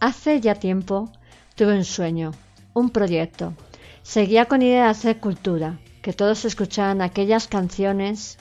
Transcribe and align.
Hace 0.00 0.40
ya 0.40 0.54
tiempo 0.54 1.12
tuve 1.56 1.76
un 1.76 1.84
sueño, 1.84 2.32
un 2.72 2.88
proyecto. 2.88 3.52
Seguía 4.02 4.46
con 4.46 4.62
idea 4.62 4.84
de 4.84 4.90
hacer 4.90 5.20
cultura, 5.20 5.78
que 6.00 6.14
todos 6.14 6.46
escucharan 6.46 7.02
aquellas 7.02 7.48
canciones 7.48 8.38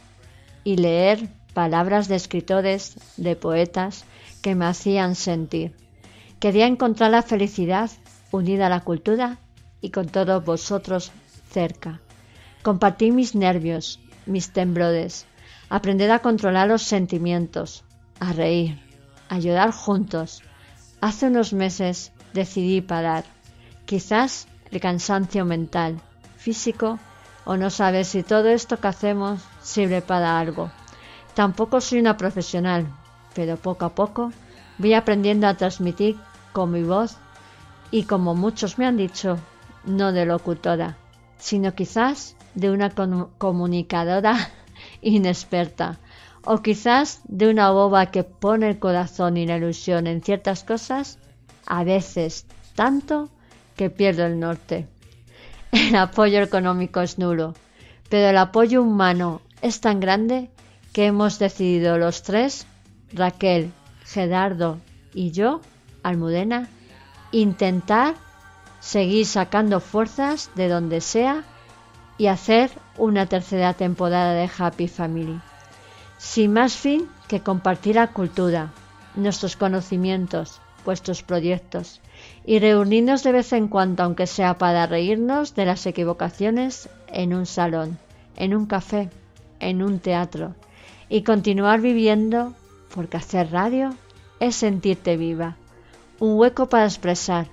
y 0.64 0.78
leer 0.78 1.28
palabras 1.54 2.08
de 2.08 2.16
escritores, 2.16 2.96
de 3.18 3.36
poetas 3.36 4.06
que 4.42 4.56
me 4.56 4.66
hacían 4.66 5.16
sentir. 5.16 5.76
Quería 6.40 6.66
encontrar 6.66 7.12
la 7.12 7.24
felicidad 7.24 7.92
unida 8.32 8.68
a 8.68 8.70
la 8.70 8.80
cultura 8.80 9.38
y 9.82 9.90
con 9.90 10.08
todos 10.08 10.46
vosotros 10.46 11.12
cerca. 11.52 12.00
Compartir 12.62 13.12
mis 13.12 13.36
nervios, 13.36 14.00
mis 14.26 14.54
temblores, 14.54 15.26
aprender 15.70 16.10
a 16.12 16.20
controlar 16.20 16.70
los 16.70 16.84
sentimientos, 16.84 17.84
a 18.22 18.32
reír, 18.32 18.80
a 19.28 19.40
llorar 19.40 19.72
juntos. 19.74 20.42
Hace 21.02 21.28
unos 21.28 21.54
meses 21.54 22.12
decidí 22.34 22.82
parar. 22.82 23.24
Quizás 23.86 24.48
el 24.72 24.80
cansancio 24.82 25.46
mental, 25.46 26.00
físico, 26.38 27.00
o 27.46 27.56
no 27.56 27.70
saber 27.70 28.06
si 28.06 28.22
todo 28.22 28.50
esto 28.50 28.80
que 28.80 28.88
hacemos 28.88 29.42
sirve 29.62 30.02
para 30.02 30.38
algo. 30.38 30.70
Tampoco 31.36 31.80
soy 31.80 32.00
una 32.00 32.18
profesional, 32.18 32.86
pero 33.34 33.56
poco 33.56 33.86
a 33.86 33.96
poco 33.96 34.32
voy 34.78 34.94
aprendiendo 34.94 35.48
a 35.48 35.56
transmitir 35.56 36.18
con 36.52 36.72
mi 36.72 36.84
voz 36.84 37.16
y 37.92 38.04
como 38.04 38.36
muchos 38.36 38.78
me 38.78 38.86
han 38.86 38.98
dicho, 38.98 39.40
no 39.86 40.12
de 40.12 40.26
locutora, 40.26 40.98
sino 41.38 41.74
quizás 41.74 42.36
de 42.56 42.70
una 42.70 42.92
comunicadora 43.38 44.50
inexperta 45.02 45.98
o 46.46 46.62
quizás 46.62 47.22
de 47.26 47.50
una 47.50 47.72
boba 47.72 48.08
que 48.08 48.24
pone 48.24 48.70
el 48.70 48.80
corazón 48.80 49.38
y 49.38 49.46
la 49.46 49.58
ilusión 49.58 50.08
en 50.08 50.22
ciertas 50.22 50.64
cosas, 50.64 51.20
a 51.66 51.84
veces 51.84 52.46
tanto 52.76 53.30
que 53.76 53.90
pierdo 53.90 54.26
el 54.26 54.40
norte. 54.40 54.88
El 55.72 55.96
apoyo 55.96 56.42
económico 56.42 57.02
es 57.02 57.20
nulo, 57.20 57.54
pero 58.10 58.30
el 58.30 58.38
apoyo 58.38 58.82
humano 58.82 59.42
es 59.62 59.82
tan 59.82 60.00
grande 60.00 60.50
que 60.94 61.06
hemos 61.06 61.40
decidido 61.40 61.98
los 61.98 62.24
tres, 62.24 62.66
Raquel, 63.14 63.72
Gerardo 64.06 64.80
y 65.14 65.32
yo, 65.32 65.62
Almudena, 66.02 66.68
intentar 67.32 68.16
seguir 68.80 69.26
sacando 69.26 69.80
fuerzas 69.80 70.50
de 70.56 70.70
donde 70.70 71.02
sea 71.02 71.44
y 72.18 72.28
hacer 72.28 72.72
una 72.98 73.28
tercera 73.28 73.74
temporada 73.74 74.34
de 74.34 74.50
Happy 74.58 74.88
Family. 74.88 75.40
Sin 76.20 76.52
más 76.52 76.76
fin 76.76 77.08
que 77.30 77.40
compartir 77.40 77.96
la 77.96 78.08
cultura, 78.08 78.74
nuestros 79.16 79.56
conocimientos, 79.56 80.60
vuestros 80.84 81.24
proyectos 81.24 82.02
y 82.46 82.60
reunirnos 82.60 83.24
de 83.24 83.32
vez 83.32 83.54
en 83.54 83.70
cuando, 83.70 84.04
aunque 84.04 84.28
sea 84.28 84.58
para 84.58 84.86
reírnos 84.86 85.56
de 85.56 85.66
las 85.66 85.86
equivocaciones, 85.86 86.90
en 87.08 87.34
un 87.34 87.46
salón, 87.46 87.98
en 88.36 88.54
un 88.54 88.66
café, 88.66 89.10
en 89.62 89.82
un 89.82 90.00
teatro 90.00 90.56
y 91.08 91.24
continuar 91.24 91.80
viviendo, 91.80 92.54
porque 92.94 93.16
hacer 93.16 93.52
radio 93.54 93.96
es 94.42 94.58
sentirte 94.58 95.16
viva, 95.16 95.56
un 96.20 96.38
hueco 96.38 96.68
para 96.68 96.84
expresar, 96.84 97.48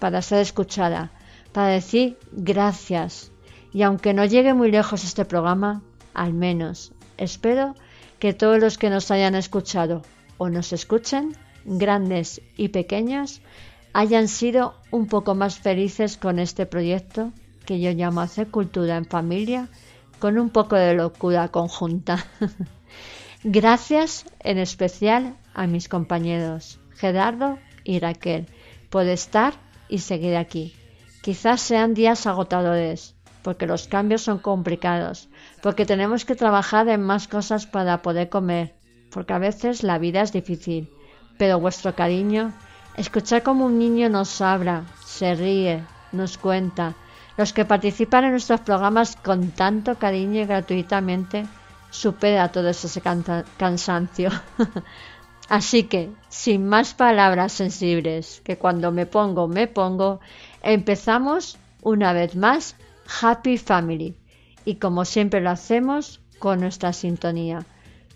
para 0.00 0.22
ser 0.22 0.40
escuchada, 0.40 1.12
para 1.52 1.68
decir 1.68 2.18
gracias. 2.32 3.30
Y 3.72 3.82
aunque 3.82 4.12
no 4.12 4.24
llegue 4.24 4.54
muy 4.54 4.72
lejos 4.72 5.04
este 5.04 5.24
programa, 5.24 5.82
al 6.14 6.32
menos 6.32 6.92
espero 7.16 7.76
que 8.18 8.32
todos 8.32 8.58
los 8.58 8.78
que 8.78 8.90
nos 8.90 9.10
hayan 9.10 9.34
escuchado 9.34 10.02
o 10.38 10.48
nos 10.48 10.72
escuchen, 10.72 11.36
grandes 11.64 12.40
y 12.56 12.68
pequeños, 12.68 13.40
hayan 13.92 14.28
sido 14.28 14.74
un 14.90 15.06
poco 15.06 15.34
más 15.34 15.58
felices 15.58 16.16
con 16.16 16.38
este 16.38 16.66
proyecto 16.66 17.32
que 17.66 17.80
yo 17.80 17.90
llamo 17.92 18.20
hacer 18.20 18.48
cultura 18.48 18.96
en 18.96 19.04
familia 19.04 19.68
con 20.18 20.38
un 20.38 20.50
poco 20.50 20.76
de 20.76 20.94
locura 20.94 21.48
conjunta. 21.48 22.26
Gracias 23.44 24.24
en 24.40 24.58
especial 24.58 25.36
a 25.54 25.66
mis 25.66 25.88
compañeros 25.88 26.80
Gerardo 26.96 27.58
y 27.84 28.00
Raquel 28.00 28.46
por 28.90 29.06
estar 29.06 29.54
y 29.88 29.98
seguir 29.98 30.36
aquí. 30.36 30.74
Quizás 31.22 31.60
sean 31.60 31.94
días 31.94 32.26
agotadores, 32.26 33.14
porque 33.42 33.66
los 33.66 33.86
cambios 33.86 34.22
son 34.22 34.38
complicados, 34.38 35.28
porque 35.62 35.86
tenemos 35.86 36.24
que 36.24 36.34
trabajar 36.34 36.88
en 36.88 37.02
más 37.02 37.28
cosas 37.28 37.66
para 37.66 38.02
poder 38.02 38.28
comer, 38.28 38.74
porque 39.10 39.32
a 39.32 39.38
veces 39.38 39.82
la 39.82 39.98
vida 39.98 40.22
es 40.22 40.32
difícil. 40.32 40.90
Pero 41.38 41.60
vuestro 41.60 41.94
cariño, 41.94 42.52
escuchar 42.96 43.42
como 43.42 43.66
un 43.66 43.78
niño 43.78 44.08
nos 44.08 44.40
habla, 44.40 44.84
se 45.04 45.34
ríe, 45.34 45.84
nos 46.12 46.38
cuenta, 46.38 46.94
los 47.36 47.52
que 47.52 47.64
participan 47.64 48.24
en 48.24 48.32
nuestros 48.32 48.60
programas 48.60 49.16
con 49.16 49.52
tanto 49.52 49.94
cariño 49.94 50.40
y 50.40 50.46
gratuitamente, 50.46 51.46
supera 51.90 52.50
todo 52.50 52.68
ese 52.68 53.00
cansancio. 53.56 54.30
Así 55.48 55.84
que, 55.84 56.10
sin 56.28 56.68
más 56.68 56.94
palabras 56.94 57.52
sensibles, 57.52 58.42
que 58.44 58.58
cuando 58.58 58.92
me 58.92 59.06
pongo, 59.06 59.48
me 59.48 59.66
pongo, 59.66 60.20
empezamos 60.62 61.56
una 61.80 62.12
vez 62.12 62.36
más 62.36 62.76
Happy 63.22 63.56
Family. 63.56 64.17
Y 64.68 64.74
como 64.74 65.06
siempre 65.06 65.40
lo 65.40 65.48
hacemos, 65.48 66.20
con 66.38 66.60
nuestra 66.60 66.92
sintonía, 66.92 67.64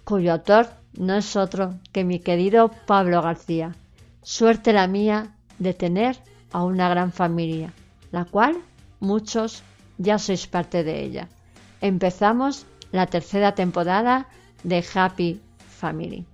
cuyo 0.05 0.35
autor 0.35 0.67
no 0.93 1.15
es 1.15 1.35
otro 1.35 1.81
que 1.93 2.05
mi 2.05 2.19
querido 2.19 2.71
Pablo 2.85 3.23
García. 3.23 3.75
Suerte 4.21 4.75
la 4.75 4.87
mía 4.87 5.35
de 5.59 5.73
tener 5.73 6.19
a 6.53 6.63
una 6.63 6.91
gran 6.91 7.11
familia, 7.11 7.73
la 8.11 8.27
cual 8.27 8.59
muchos 9.01 9.63
ya 9.97 10.19
sois 10.19 10.47
parte 10.47 10.85
de 10.85 11.03
ella. 11.03 11.29
Empezamos 11.81 12.67
la 12.91 13.07
tercera 13.07 13.55
temporada 13.55 14.27
de 14.63 14.85
Happy 14.95 15.41
Family. 15.71 16.27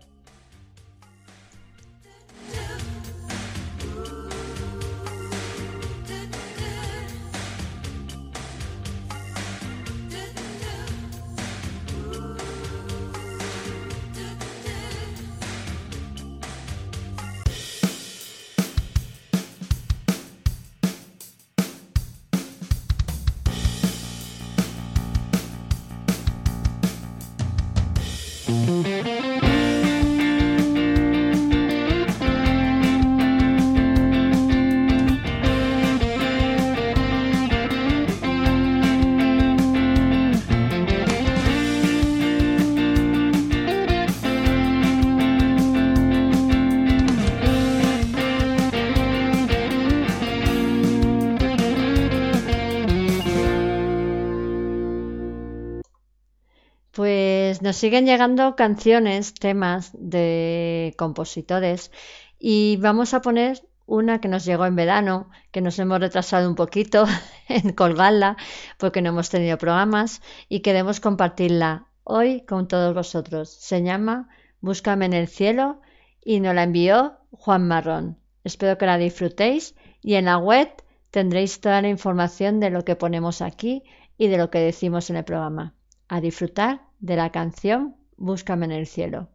Nos 57.69 57.77
siguen 57.77 58.07
llegando 58.07 58.57
canciones, 58.57 59.35
temas 59.35 59.91
de 59.93 60.95
compositores 60.97 61.93
y 62.39 62.79
vamos 62.79 63.13
a 63.13 63.21
poner 63.21 63.63
una 63.85 64.23
que 64.23 64.29
nos 64.29 64.47
llegó 64.47 64.65
en 64.65 64.75
verano, 64.75 65.29
que 65.51 65.61
nos 65.61 65.79
hemos 65.79 66.01
retrasado 66.01 66.49
un 66.49 66.55
poquito 66.55 67.05
en 67.49 67.75
colgarla 67.75 68.39
porque 68.79 69.03
no 69.03 69.11
hemos 69.11 69.29
tenido 69.29 69.59
programas 69.59 70.23
y 70.49 70.61
queremos 70.61 70.99
compartirla 70.99 71.89
hoy 72.05 72.41
con 72.47 72.69
todos 72.69 72.95
vosotros. 72.95 73.51
Se 73.51 73.83
llama 73.83 74.31
Búscame 74.63 75.05
en 75.05 75.13
el 75.13 75.29
cielo 75.29 75.83
y 76.25 76.41
nos 76.41 76.55
la 76.55 76.63
envió 76.63 77.19
Juan 77.33 77.69
Marrón. 77.69 78.17
Espero 78.45 78.79
que 78.79 78.87
la 78.87 78.97
disfrutéis 78.97 79.75
y 80.01 80.15
en 80.15 80.25
la 80.25 80.39
web 80.39 80.71
tendréis 81.11 81.61
toda 81.61 81.83
la 81.83 81.89
información 81.89 82.61
de 82.61 82.71
lo 82.71 82.87
que 82.87 82.97
ponemos 82.97 83.43
aquí 83.43 83.83
y 84.17 84.29
de 84.29 84.39
lo 84.39 84.49
que 84.49 84.59
decimos 84.59 85.11
en 85.11 85.17
el 85.17 85.25
programa. 85.25 85.75
A 86.09 86.23
disfrutar 86.23 86.88
de 87.01 87.17
la 87.17 87.31
canción 87.31 87.97
Búscame 88.17 88.67
en 88.67 88.73
el 88.73 88.87
cielo. 88.87 89.29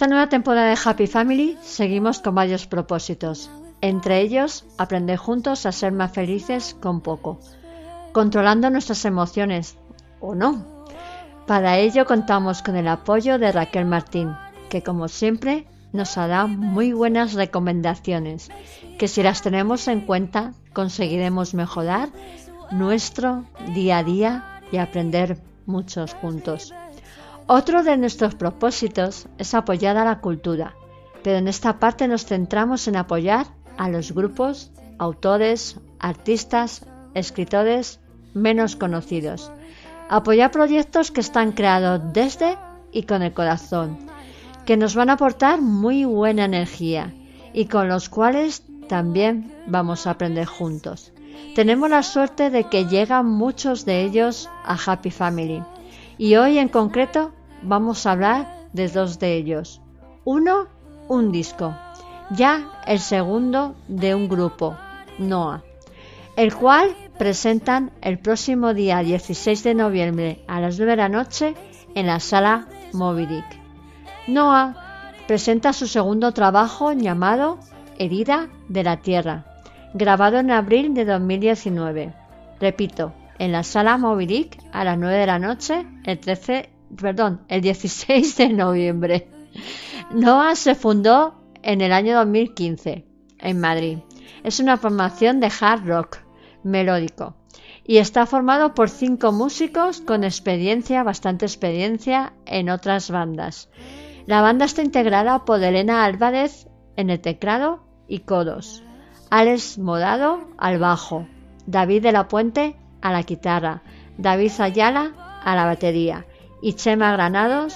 Esta 0.00 0.08
nueva 0.08 0.30
temporada 0.30 0.70
de 0.70 0.78
Happy 0.82 1.06
Family 1.06 1.58
seguimos 1.60 2.20
con 2.20 2.34
varios 2.34 2.66
propósitos. 2.66 3.50
Entre 3.82 4.22
ellos, 4.22 4.64
aprender 4.78 5.18
juntos 5.18 5.66
a 5.66 5.72
ser 5.72 5.92
más 5.92 6.12
felices 6.12 6.74
con 6.80 7.02
poco, 7.02 7.38
controlando 8.12 8.70
nuestras 8.70 9.04
emociones, 9.04 9.76
o 10.18 10.34
no. 10.34 10.86
Para 11.46 11.76
ello 11.76 12.06
contamos 12.06 12.62
con 12.62 12.76
el 12.76 12.88
apoyo 12.88 13.38
de 13.38 13.52
Raquel 13.52 13.84
Martín, 13.84 14.34
que 14.70 14.82
como 14.82 15.06
siempre 15.06 15.66
nos 15.92 16.16
hará 16.16 16.46
muy 16.46 16.94
buenas 16.94 17.34
recomendaciones, 17.34 18.48
que 18.98 19.06
si 19.06 19.22
las 19.22 19.42
tenemos 19.42 19.86
en 19.86 20.00
cuenta 20.00 20.54
conseguiremos 20.72 21.52
mejorar 21.52 22.08
nuestro 22.70 23.44
día 23.74 23.98
a 23.98 24.02
día 24.02 24.60
y 24.72 24.78
aprender 24.78 25.36
muchos 25.66 26.14
juntos. 26.14 26.72
Otro 27.52 27.82
de 27.82 27.96
nuestros 27.96 28.36
propósitos 28.36 29.26
es 29.36 29.54
apoyar 29.54 29.96
a 29.96 30.04
la 30.04 30.20
cultura, 30.20 30.76
pero 31.24 31.38
en 31.38 31.48
esta 31.48 31.80
parte 31.80 32.06
nos 32.06 32.24
centramos 32.24 32.86
en 32.86 32.94
apoyar 32.94 33.48
a 33.76 33.88
los 33.88 34.12
grupos, 34.12 34.70
autores, 35.00 35.76
artistas, 35.98 36.86
escritores 37.12 37.98
menos 38.34 38.76
conocidos. 38.76 39.50
Apoyar 40.08 40.52
proyectos 40.52 41.10
que 41.10 41.22
están 41.22 41.50
creados 41.50 42.00
desde 42.12 42.56
y 42.92 43.02
con 43.02 43.20
el 43.20 43.32
corazón, 43.32 43.98
que 44.64 44.76
nos 44.76 44.94
van 44.94 45.10
a 45.10 45.14
aportar 45.14 45.60
muy 45.60 46.04
buena 46.04 46.44
energía 46.44 47.12
y 47.52 47.64
con 47.64 47.88
los 47.88 48.08
cuales 48.08 48.62
también 48.88 49.52
vamos 49.66 50.06
a 50.06 50.12
aprender 50.12 50.46
juntos. 50.46 51.12
Tenemos 51.56 51.90
la 51.90 52.04
suerte 52.04 52.48
de 52.50 52.68
que 52.68 52.86
llegan 52.86 53.26
muchos 53.26 53.84
de 53.84 54.04
ellos 54.04 54.48
a 54.64 54.76
Happy 54.86 55.10
Family 55.10 55.64
y 56.16 56.36
hoy 56.36 56.58
en 56.58 56.68
concreto 56.68 57.32
vamos 57.62 58.06
a 58.06 58.12
hablar 58.12 58.46
de 58.72 58.88
dos 58.88 59.18
de 59.18 59.34
ellos. 59.34 59.80
Uno, 60.24 60.66
un 61.08 61.32
disco, 61.32 61.74
ya 62.30 62.70
el 62.86 62.98
segundo 62.98 63.74
de 63.88 64.14
un 64.14 64.28
grupo, 64.28 64.76
Noah, 65.18 65.62
el 66.36 66.54
cual 66.54 66.94
presentan 67.18 67.90
el 68.00 68.18
próximo 68.18 68.72
día 68.74 69.00
16 69.00 69.62
de 69.64 69.74
noviembre 69.74 70.44
a 70.46 70.60
las 70.60 70.78
9 70.78 70.92
de 70.92 70.96
la 70.96 71.08
noche 71.08 71.54
en 71.94 72.06
la 72.06 72.20
sala 72.20 72.66
Moby 72.92 73.44
Noah 74.26 74.74
presenta 75.26 75.72
su 75.72 75.86
segundo 75.86 76.32
trabajo 76.32 76.92
llamado 76.92 77.58
Herida 77.98 78.48
de 78.68 78.84
la 78.84 78.98
Tierra, 78.98 79.44
grabado 79.94 80.38
en 80.38 80.50
abril 80.50 80.94
de 80.94 81.04
2019. 81.04 82.14
Repito, 82.60 83.12
en 83.38 83.52
la 83.52 83.62
sala 83.62 83.96
Moby 83.98 84.50
a 84.72 84.84
las 84.84 84.98
9 84.98 85.16
de 85.16 85.26
la 85.26 85.38
noche 85.38 85.86
el 86.04 86.18
13 86.20 86.68
perdón, 86.96 87.40
el 87.48 87.60
16 87.60 88.36
de 88.36 88.48
noviembre. 88.50 89.28
Noah 90.10 90.56
se 90.56 90.74
fundó 90.74 91.34
en 91.62 91.80
el 91.80 91.92
año 91.92 92.16
2015 92.16 93.04
en 93.38 93.60
Madrid. 93.60 93.98
Es 94.42 94.60
una 94.60 94.76
formación 94.76 95.40
de 95.40 95.52
hard 95.60 95.86
rock 95.86 96.18
melódico 96.62 97.36
y 97.84 97.98
está 97.98 98.26
formado 98.26 98.74
por 98.74 98.88
cinco 98.88 99.32
músicos 99.32 100.00
con 100.00 100.24
experiencia, 100.24 101.02
bastante 101.02 101.46
experiencia 101.46 102.32
en 102.46 102.70
otras 102.70 103.10
bandas. 103.10 103.68
La 104.26 104.42
banda 104.42 104.64
está 104.64 104.82
integrada 104.82 105.44
por 105.44 105.62
Elena 105.62 106.04
Álvarez 106.04 106.68
en 106.96 107.10
el 107.10 107.20
teclado 107.20 107.82
y 108.06 108.20
codos, 108.20 108.82
Alex 109.30 109.78
Modado 109.78 110.48
al 110.58 110.78
bajo, 110.78 111.26
David 111.66 112.02
de 112.02 112.12
la 112.12 112.28
Puente 112.28 112.76
a 113.00 113.12
la 113.12 113.22
guitarra, 113.22 113.82
David 114.18 114.52
Ayala 114.58 115.40
a 115.42 115.54
la 115.54 115.64
batería 115.64 116.26
y 116.62 116.74
Chema 116.74 117.12
Granados 117.12 117.74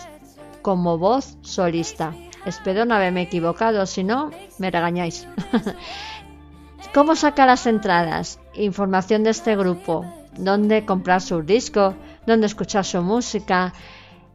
como 0.63 0.99
voz 0.99 1.37
solista. 1.43 2.15
Espero 2.47 2.85
no 2.85 2.95
haberme 2.95 3.23
equivocado, 3.23 3.87
si 3.87 4.05
no, 4.05 4.31
me 4.59 4.71
regañáis. 4.71 5.27
¿Cómo 6.95 7.17
sacar 7.17 7.49
las 7.49 7.67
entradas? 7.67 8.39
Información 8.55 9.25
de 9.25 9.31
este 9.31 9.57
grupo, 9.57 10.05
dónde 10.37 10.85
comprar 10.85 11.21
su 11.21 11.43
disco, 11.43 11.95
dónde 12.27 12.47
escuchar 12.47 12.85
su 12.85 13.03
música, 13.03 13.73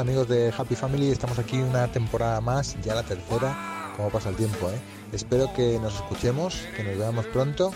Amigos 0.00 0.28
de 0.28 0.52
Happy 0.56 0.74
Family? 0.74 1.10
Estamos 1.10 1.38
aquí 1.38 1.58
una 1.58 1.90
temporada 1.90 2.40
más, 2.40 2.76
ya 2.82 2.94
la 2.94 3.02
tercera, 3.02 3.92
como 3.96 4.10
pasa 4.10 4.28
el 4.28 4.36
tiempo, 4.36 4.68
¿eh? 4.70 4.78
Espero 5.12 5.52
que 5.54 5.78
nos 5.78 5.94
escuchemos, 5.94 6.54
que 6.76 6.84
nos 6.84 6.98
veamos 6.98 7.26
pronto 7.26 7.72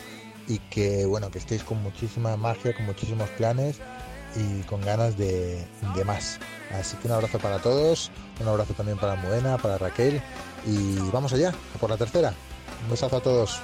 y 0.46 0.58
que, 0.58 1.06
bueno, 1.06 1.30
que 1.30 1.38
estéis 1.38 1.62
con 1.62 1.82
muchísima 1.82 2.36
magia, 2.36 2.74
con 2.74 2.86
muchísimos 2.86 3.28
planes 3.30 3.78
y 4.36 4.62
con 4.62 4.80
ganas 4.82 5.16
de, 5.16 5.66
de 5.94 6.04
más. 6.04 6.38
Así 6.78 6.96
que 6.98 7.08
un 7.08 7.14
abrazo 7.14 7.38
para 7.38 7.58
todos, 7.58 8.10
un 8.40 8.48
abrazo 8.48 8.74
también 8.74 8.98
para 8.98 9.16
Moena, 9.16 9.56
para 9.58 9.78
Raquel 9.78 10.20
y 10.66 10.98
vamos 11.10 11.32
allá, 11.32 11.52
por 11.80 11.90
la 11.90 11.96
tercera. 11.96 12.34
Un 12.84 12.90
besazo 12.90 13.16
a 13.16 13.20
todos. 13.20 13.60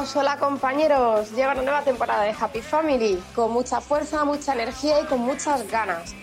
Hola 0.00 0.38
compañeros. 0.38 1.30
Llega 1.32 1.52
una 1.52 1.60
nueva 1.60 1.82
temporada 1.82 2.22
de 2.22 2.30
Happy 2.30 2.62
Family 2.62 3.22
con 3.34 3.50
mucha 3.50 3.82
fuerza, 3.82 4.24
mucha 4.24 4.54
energía 4.54 4.98
y 4.98 5.04
con 5.04 5.20
muchas 5.20 5.70
ganas. 5.70 6.14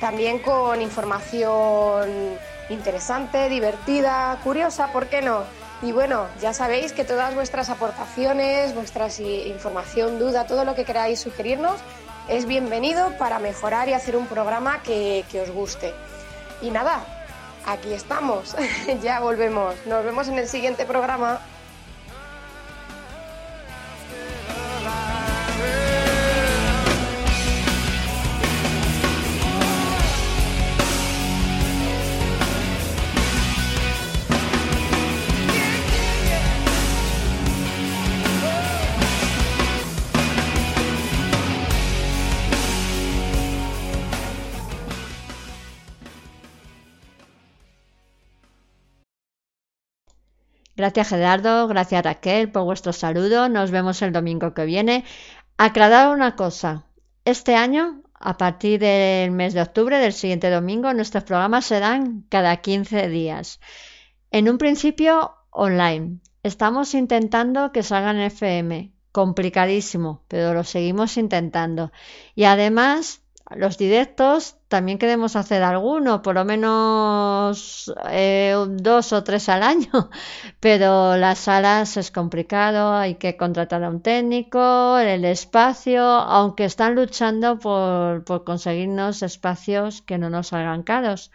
También 0.00 0.38
con 0.40 0.82
información 0.82 2.36
interesante, 2.68 3.48
divertida, 3.48 4.38
curiosa, 4.44 4.92
¿por 4.92 5.06
qué 5.06 5.22
no? 5.22 5.44
Y 5.80 5.92
bueno, 5.92 6.26
ya 6.42 6.52
sabéis 6.52 6.92
que 6.92 7.04
todas 7.04 7.34
vuestras 7.34 7.70
aportaciones, 7.70 8.74
vuestra 8.74 9.08
información, 9.46 10.18
duda, 10.18 10.46
todo 10.46 10.66
lo 10.66 10.74
que 10.74 10.84
queráis 10.84 11.20
sugerirnos 11.20 11.80
es 12.28 12.44
bienvenido 12.44 13.16
para 13.16 13.38
mejorar 13.38 13.88
y 13.88 13.94
hacer 13.94 14.14
un 14.14 14.26
programa 14.26 14.82
que, 14.82 15.24
que 15.32 15.40
os 15.40 15.50
guste. 15.50 15.94
Y 16.60 16.70
nada, 16.70 17.02
aquí 17.64 17.94
estamos, 17.94 18.54
ya 19.02 19.20
volvemos. 19.20 19.74
Nos 19.86 20.04
vemos 20.04 20.28
en 20.28 20.38
el 20.38 20.46
siguiente 20.46 20.84
programa. 20.84 21.40
Gracias 50.80 51.10
Gerardo, 51.10 51.68
gracias 51.68 52.02
Raquel 52.02 52.50
por 52.50 52.64
vuestro 52.64 52.94
saludo. 52.94 53.50
Nos 53.50 53.70
vemos 53.70 54.00
el 54.00 54.14
domingo 54.14 54.54
que 54.54 54.64
viene. 54.64 55.04
Aclarar 55.58 56.08
una 56.08 56.36
cosa. 56.36 56.86
Este 57.26 57.54
año, 57.54 58.02
a 58.14 58.38
partir 58.38 58.80
del 58.80 59.30
mes 59.30 59.52
de 59.52 59.60
octubre, 59.60 59.98
del 59.98 60.14
siguiente 60.14 60.48
domingo, 60.48 60.94
nuestros 60.94 61.24
programas 61.24 61.66
serán 61.66 62.24
cada 62.30 62.56
15 62.56 63.08
días. 63.08 63.60
En 64.30 64.48
un 64.48 64.56
principio, 64.56 65.34
online. 65.50 66.20
Estamos 66.42 66.94
intentando 66.94 67.72
que 67.72 67.82
salgan 67.82 68.18
FM. 68.18 68.90
Complicadísimo, 69.12 70.24
pero 70.28 70.54
lo 70.54 70.64
seguimos 70.64 71.18
intentando. 71.18 71.92
Y 72.34 72.44
además, 72.44 73.20
los 73.56 73.78
directos 73.78 74.56
también 74.68 74.98
queremos 74.98 75.34
hacer 75.34 75.62
alguno, 75.62 76.22
por 76.22 76.36
lo 76.36 76.44
menos 76.44 77.92
eh, 78.10 78.54
dos 78.68 79.12
o 79.12 79.24
tres 79.24 79.48
al 79.48 79.64
año, 79.64 80.10
pero 80.60 81.16
las 81.16 81.40
salas 81.40 81.96
es 81.96 82.10
complicado, 82.10 82.94
hay 82.94 83.16
que 83.16 83.36
contratar 83.36 83.82
a 83.82 83.88
un 83.88 84.02
técnico, 84.02 84.98
el 84.98 85.24
espacio, 85.24 86.02
aunque 86.02 86.64
están 86.64 86.94
luchando 86.94 87.58
por, 87.58 88.24
por 88.24 88.44
conseguirnos 88.44 89.22
espacios 89.22 90.02
que 90.02 90.18
no 90.18 90.30
nos 90.30 90.52
hagan 90.52 90.84
caros, 90.84 91.32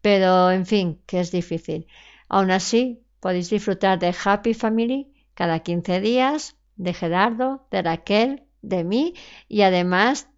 pero 0.00 0.50
en 0.50 0.64
fin, 0.64 1.02
que 1.06 1.20
es 1.20 1.30
difícil. 1.30 1.86
Aún 2.28 2.50
así, 2.50 3.02
podéis 3.20 3.50
disfrutar 3.50 3.98
de 3.98 4.14
Happy 4.24 4.54
Family 4.54 5.12
cada 5.34 5.60
15 5.60 6.00
días, 6.00 6.56
de 6.76 6.94
Gerardo, 6.94 7.66
de 7.70 7.82
Raquel, 7.82 8.44
de 8.62 8.84
mí 8.84 9.14
y 9.48 9.62
además 9.62 10.28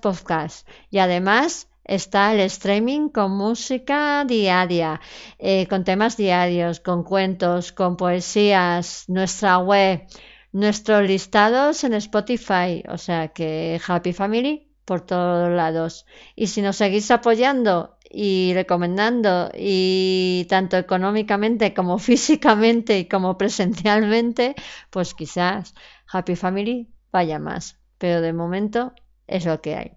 podcasts 0.00 0.66
y 0.90 0.98
además 0.98 1.68
está 1.84 2.32
el 2.32 2.40
streaming 2.40 3.08
con 3.08 3.32
música 3.32 4.24
diaria, 4.24 5.00
eh, 5.38 5.66
con 5.66 5.84
temas 5.84 6.16
diarios, 6.16 6.80
con 6.80 7.02
cuentos, 7.02 7.72
con 7.72 7.96
poesías, 7.96 9.04
nuestra 9.08 9.58
web, 9.58 10.06
nuestros 10.52 11.02
listados 11.06 11.84
en 11.84 11.94
Spotify, 11.94 12.84
o 12.88 12.98
sea 12.98 13.28
que 13.28 13.80
Happy 13.86 14.12
Family 14.12 14.70
por 14.84 15.00
todos 15.00 15.50
lados. 15.50 16.06
Y 16.34 16.48
si 16.48 16.62
nos 16.62 16.76
seguís 16.76 17.10
apoyando 17.10 17.96
y 18.10 18.52
recomendando 18.54 19.50
y 19.56 20.46
tanto 20.48 20.76
económicamente 20.76 21.74
como 21.74 21.98
físicamente 22.08 22.98
y 22.98 23.04
como 23.06 23.38
presencialmente, 23.38 24.54
pues 24.90 25.14
quizás 25.14 25.74
Happy 26.12 26.34
Family 26.36 26.88
vaya 27.12 27.38
más. 27.38 27.78
Pero 27.98 28.20
de 28.20 28.32
momento 28.32 28.94
es 29.30 29.46
lo 29.46 29.62
que 29.62 29.76
hay. 29.76 29.92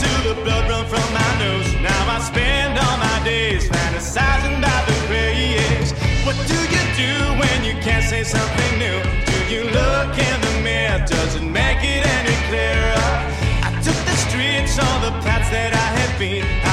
To 0.04 0.14
the 0.30 0.36
blood 0.44 0.70
run 0.70 0.86
from 0.86 1.08
my 1.14 1.32
nose. 1.44 1.70
Now 1.82 2.04
I 2.16 2.20
spend 2.20 2.78
all 2.84 2.98
my 2.98 3.18
days 3.24 3.70
fantasizing 3.70 4.58
about 4.60 4.84
the 4.88 4.96
craze. 5.08 5.92
What 6.26 6.38
do 6.52 6.60
you 6.76 6.84
do 7.04 7.14
when 7.42 7.58
you 7.68 7.76
can't 7.82 8.06
say 8.06 8.24
something 8.24 8.72
new? 8.84 9.00
Do 9.32 9.38
you 9.54 9.64
look 9.80 10.12
in 10.30 10.38
the 10.48 10.54
mirror? 10.68 11.00
Does 11.06 11.36
it 11.36 11.48
make 11.60 11.82
it 11.84 12.04
any 12.18 12.38
clearer? 12.50 13.08
I 13.68 13.70
took 13.86 14.00
the 14.10 14.18
streets, 14.26 14.74
all 14.80 15.00
the 15.08 15.14
paths 15.26 15.50
that 15.56 15.72
I 15.86 15.88
had 16.00 16.12
been. 16.20 16.46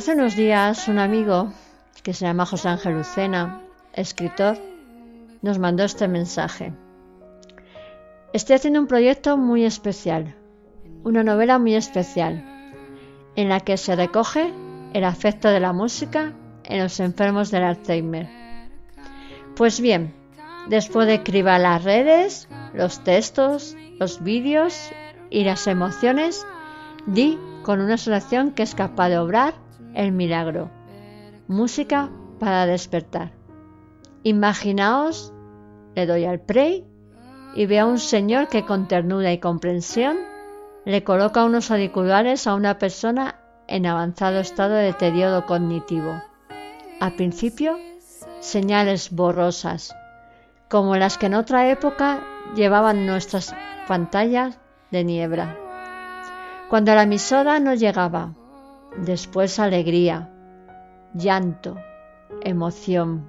Hace 0.00 0.14
unos 0.14 0.34
días 0.34 0.88
un 0.88 0.98
amigo 0.98 1.52
que 2.02 2.14
se 2.14 2.24
llama 2.24 2.46
José 2.46 2.70
Ángel 2.70 2.94
Lucena, 2.94 3.60
escritor, 3.92 4.56
nos 5.42 5.58
mandó 5.58 5.84
este 5.84 6.08
mensaje. 6.08 6.72
Estoy 8.32 8.56
haciendo 8.56 8.80
un 8.80 8.86
proyecto 8.86 9.36
muy 9.36 9.66
especial, 9.66 10.34
una 11.04 11.22
novela 11.22 11.58
muy 11.58 11.74
especial, 11.74 12.42
en 13.36 13.50
la 13.50 13.60
que 13.60 13.76
se 13.76 13.94
recoge 13.94 14.50
el 14.94 15.04
afecto 15.04 15.48
de 15.48 15.60
la 15.60 15.74
música 15.74 16.32
en 16.64 16.82
los 16.82 16.98
enfermos 16.98 17.50
del 17.50 17.64
Alzheimer. 17.64 18.26
Pues 19.54 19.82
bien, 19.82 20.14
después 20.70 21.08
de 21.08 21.16
escribir 21.16 21.60
las 21.60 21.84
redes, 21.84 22.48
los 22.72 23.04
textos, 23.04 23.76
los 23.98 24.24
vídeos 24.24 24.92
y 25.28 25.44
las 25.44 25.66
emociones, 25.66 26.46
di 27.04 27.38
con 27.62 27.82
una 27.82 27.98
solución 27.98 28.52
que 28.52 28.62
es 28.62 28.74
capaz 28.74 29.10
de 29.10 29.18
obrar 29.18 29.52
el 29.94 30.12
milagro. 30.12 30.70
Música 31.48 32.10
para 32.38 32.66
despertar. 32.66 33.32
Imaginaos, 34.22 35.32
le 35.94 36.06
doy 36.06 36.24
al 36.24 36.40
play 36.40 36.86
y 37.54 37.66
veo 37.66 37.84
a 37.84 37.88
un 37.88 37.98
señor 37.98 38.48
que 38.48 38.64
con 38.64 38.88
ternura 38.88 39.32
y 39.32 39.38
comprensión 39.38 40.16
le 40.84 41.04
coloca 41.04 41.44
unos 41.44 41.70
auriculares 41.70 42.46
a 42.46 42.54
una 42.54 42.78
persona 42.78 43.36
en 43.66 43.86
avanzado 43.86 44.40
estado 44.40 44.74
de 44.74 44.84
deterioro 44.84 45.46
cognitivo. 45.46 46.20
Al 47.00 47.14
principio, 47.14 47.78
señales 48.40 49.10
borrosas, 49.10 49.94
como 50.68 50.96
las 50.96 51.18
que 51.18 51.26
en 51.26 51.34
otra 51.34 51.70
época 51.70 52.20
llevaban 52.54 53.06
nuestras 53.06 53.54
pantallas 53.86 54.58
de 54.90 55.04
niebla. 55.04 55.56
Cuando 56.68 56.94
la 56.94 57.02
emisora 57.02 57.58
no 57.60 57.74
llegaba, 57.74 58.34
después 58.96 59.58
alegría, 59.58 60.30
llanto, 61.14 61.76
emoción, 62.42 63.26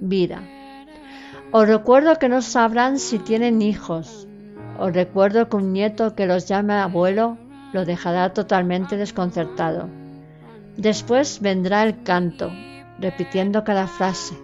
vida. 0.00 0.42
Os 1.52 1.66
recuerdo 1.66 2.18
que 2.18 2.28
no 2.28 2.42
sabrán 2.42 2.98
si 2.98 3.18
tienen 3.18 3.62
hijos. 3.62 4.26
Os 4.78 4.92
recuerdo 4.92 5.48
que 5.48 5.56
un 5.56 5.72
nieto 5.72 6.14
que 6.14 6.26
los 6.26 6.46
llame 6.48 6.74
abuelo 6.74 7.38
lo 7.72 7.84
dejará 7.84 8.32
totalmente 8.32 8.96
desconcertado. 8.96 9.88
Después 10.76 11.40
vendrá 11.40 11.84
el 11.84 12.02
canto, 12.02 12.50
repitiendo 12.98 13.64
cada 13.64 13.86
frase, 13.86 14.36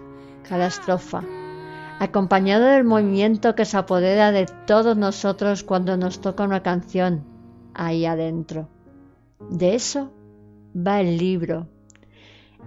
cada 0.47 0.67
estrofa, 0.67 1.23
acompañado 1.99 2.65
del 2.65 2.83
movimiento 2.83 3.53
que 3.53 3.65
se 3.65 3.77
apodera 3.77 4.31
de 4.31 4.47
todos 4.65 4.97
nosotros 4.97 5.63
cuando 5.63 5.97
nos 5.97 6.21
toca 6.21 6.43
una 6.43 6.63
canción 6.63 7.23
ahí 7.73 8.05
adentro. 8.05 8.72
De 9.49 9.75
eso 9.75 10.11
va 10.75 10.99
el 11.01 11.17
libro. 11.17 11.67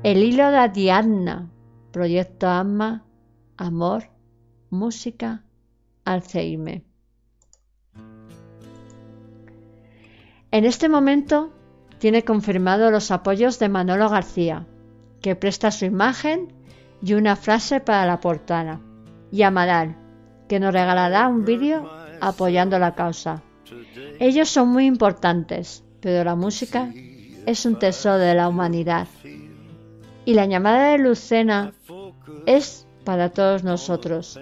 El 0.03 0.23
hilo 0.23 0.51
de 0.51 0.59
Ariadna, 0.59 1.51
Proyecto 1.91 2.49
Alma, 2.49 3.05
Amor, 3.57 4.05
Música, 4.71 5.45
Alzheimer. 6.05 6.83
En 10.51 10.65
este 10.65 10.89
momento 10.89 11.53
tiene 11.99 12.25
confirmado 12.25 12.91
los 12.91 13.11
apoyos 13.11 13.59
de 13.59 13.69
Manolo 13.69 14.09
García, 14.09 14.67
que 15.21 15.35
presta 15.35 15.71
su 15.71 15.87
imagen 15.87 16.53
y 17.03 17.15
una 17.15 17.37
frase 17.37 17.81
para 17.81 18.07
la 18.07 18.21
portada, 18.21 18.81
y 19.33 19.43
Amaral, 19.43 19.97
que 20.49 20.61
nos 20.61 20.73
regalará 20.73 21.29
un 21.29 21.45
vídeo 21.45 21.91
apoyando 22.21 22.79
la 22.79 22.95
causa. 22.95 23.43
Ellos 24.21 24.49
son 24.49 24.69
muy 24.69 24.87
importantes, 24.87 25.86
pero 26.07 26.23
la 26.23 26.37
música 26.37 26.93
es 27.47 27.67
un 27.67 27.81
tesoro 27.81 28.19
de 28.19 28.33
la 28.33 28.49
humanidad. 28.49 29.09
Y 30.25 30.35
la 30.35 30.47
llamada 30.47 30.93
de 30.93 30.99
Lucena 30.99 31.73
es 32.47 32.87
para 33.03 33.31
todos 33.31 33.65
nosotros, 33.65 34.39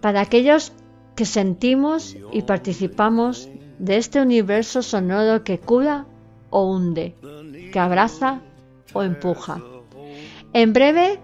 para 0.00 0.22
aquellos 0.22 0.72
que 1.14 1.26
sentimos 1.26 2.16
y 2.32 2.40
participamos 2.40 3.50
de 3.78 3.98
este 3.98 4.22
universo 4.22 4.80
sonoro 4.80 5.44
que 5.44 5.58
cura 5.58 6.06
o 6.48 6.62
hunde, 6.62 7.14
que 7.74 7.78
abraza 7.78 8.40
o 8.94 9.02
empuja. 9.02 9.62
En 10.54 10.72
breve 10.72 11.20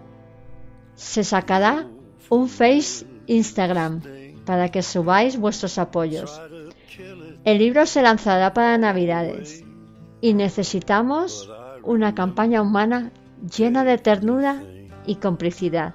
se 0.97 1.25
sacará 1.25 1.89
un 2.29 2.51
Face 2.51 3.07
Instagram 3.27 4.03
para 4.45 4.69
que 4.69 4.83
subáis 4.83 5.39
vuestros 5.39 5.79
apoyos. 5.79 6.39
El 7.45 7.59
libro 7.59 7.87
se 7.87 8.03
lanzará 8.03 8.55
para 8.55 8.79
Navidades 8.79 9.65
y 10.21 10.35
necesitamos 10.35 11.51
una 11.83 12.15
campaña 12.15 12.63
humana 12.63 13.11
llena 13.57 13.83
de 13.83 13.99
ternura 13.99 14.63
y 15.07 15.17
complicidad. 15.17 15.95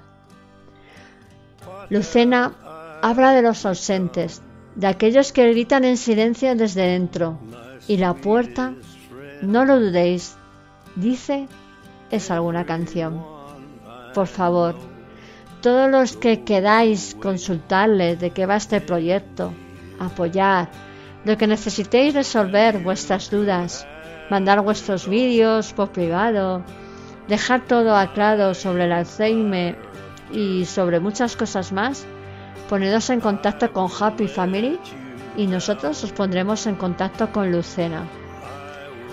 Lucena 1.88 2.52
habla 3.00 3.32
de 3.32 3.40
los 3.40 3.64
ausentes, 3.64 4.42
de 4.74 4.88
aquellos 4.88 5.32
que 5.32 5.50
gritan 5.50 5.84
en 5.84 5.96
silencio 5.96 6.54
desde 6.54 6.82
dentro, 6.82 7.38
y 7.86 7.96
la 7.96 8.12
puerta, 8.12 8.74
no 9.40 9.64
lo 9.64 9.80
dudéis, 9.80 10.36
dice, 10.96 11.48
es 12.10 12.30
alguna 12.30 12.66
canción. 12.66 13.24
Por 14.12 14.26
favor, 14.26 14.74
todos 15.62 15.90
los 15.90 16.14
que 16.18 16.44
queráis 16.44 17.16
consultarle 17.18 18.16
de 18.16 18.30
qué 18.32 18.44
va 18.44 18.56
este 18.56 18.82
proyecto, 18.82 19.54
apoyar, 19.98 20.68
lo 21.28 21.36
que 21.36 21.46
necesitéis 21.46 22.14
resolver 22.14 22.78
vuestras 22.82 23.30
dudas, 23.30 23.86
mandar 24.30 24.62
vuestros 24.62 25.06
vídeos 25.06 25.74
por 25.74 25.92
privado, 25.92 26.64
dejar 27.28 27.66
todo 27.66 27.94
aclarado 27.94 28.54
sobre 28.54 28.84
el 28.84 28.92
Alzheimer 28.92 29.76
y 30.32 30.64
sobre 30.64 31.00
muchas 31.00 31.36
cosas 31.36 31.70
más, 31.70 32.06
ponedos 32.70 33.10
en 33.10 33.20
contacto 33.20 33.70
con 33.74 33.90
Happy 33.92 34.26
Family 34.26 34.80
y 35.36 35.46
nosotros 35.46 36.02
os 36.02 36.12
pondremos 36.12 36.66
en 36.66 36.76
contacto 36.76 37.30
con 37.30 37.52
Lucena. 37.52 38.08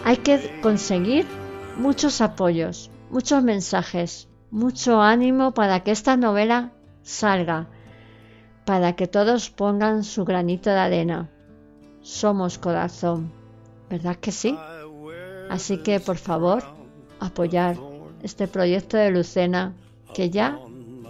Hay 0.05 0.15
que 0.15 0.61
conseguir 0.61 1.25
muchos 1.75 2.21
apoyos, 2.21 2.91
muchos 3.09 3.43
mensajes, 3.43 4.29
mucho 4.51 5.01
ánimo 5.01 5.53
para 5.53 5.81
que 5.81 5.91
esta 5.91 6.15
novela 6.15 6.71
salga, 7.03 7.67
para 8.63 8.95
que 8.95 9.07
todos 9.07 9.49
pongan 9.49 10.05
su 10.05 10.23
granito 10.23 10.69
de 10.69 10.79
arena. 10.79 11.29
Somos 12.05 12.59
corazón, 12.59 13.31
¿verdad 13.89 14.15
que 14.17 14.31
sí? 14.31 14.55
Así 15.49 15.79
que 15.79 15.99
por 15.99 16.17
favor, 16.17 16.63
apoyar 17.19 17.77
este 18.21 18.47
proyecto 18.47 18.95
de 18.95 19.09
Lucena, 19.09 19.73
que 20.13 20.29
ya 20.29 20.59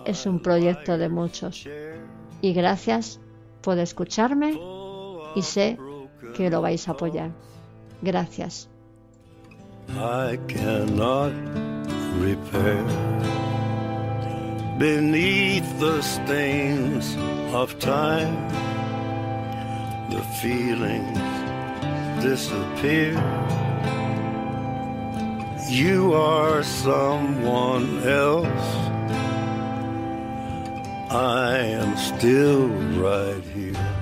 es 0.06 0.26
un 0.26 0.42
proyecto 0.42 0.98
de 0.98 1.10
muchos. 1.10 1.68
Y 2.42 2.54
gracias 2.54 3.20
por 3.62 3.78
escucharme 3.78 4.58
y 5.36 5.42
sé 5.42 5.78
que 6.34 6.50
lo 6.50 6.62
vais 6.62 6.88
a 6.88 6.92
apoyar. 6.92 7.32
Gracias. 8.02 8.70
The 20.16 20.22
feelings 20.22 22.24
disappear. 22.24 23.20
You 25.68 26.14
are 26.14 26.64
someone 26.64 28.02
else. 28.08 28.68
I 31.12 31.58
am 31.58 31.98
still 31.98 32.70
right 32.96 33.44
here. 33.54 33.95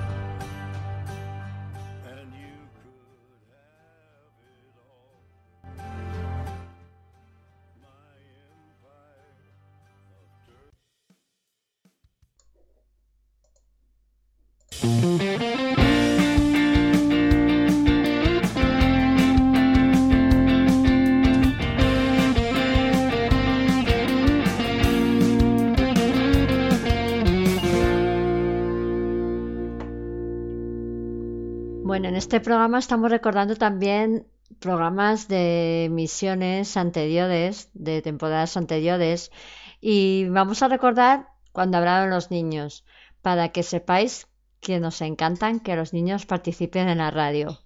Este 32.24 32.40
programa 32.40 32.78
estamos 32.78 33.10
recordando 33.10 33.54
también 33.54 34.26
programas 34.58 35.28
de 35.28 35.88
misiones 35.92 36.78
anteriores, 36.78 37.68
de 37.74 38.00
temporadas 38.00 38.56
anteriores, 38.56 39.30
y 39.78 40.26
vamos 40.30 40.62
a 40.62 40.68
recordar 40.68 41.28
cuando 41.52 41.76
hablaron 41.76 42.08
los 42.08 42.30
niños, 42.30 42.86
para 43.20 43.50
que 43.50 43.62
sepáis 43.62 44.26
que 44.60 44.80
nos 44.80 45.02
encantan 45.02 45.60
que 45.60 45.76
los 45.76 45.92
niños 45.92 46.24
participen 46.24 46.88
en 46.88 46.96
la 46.96 47.10
radio. 47.10 47.60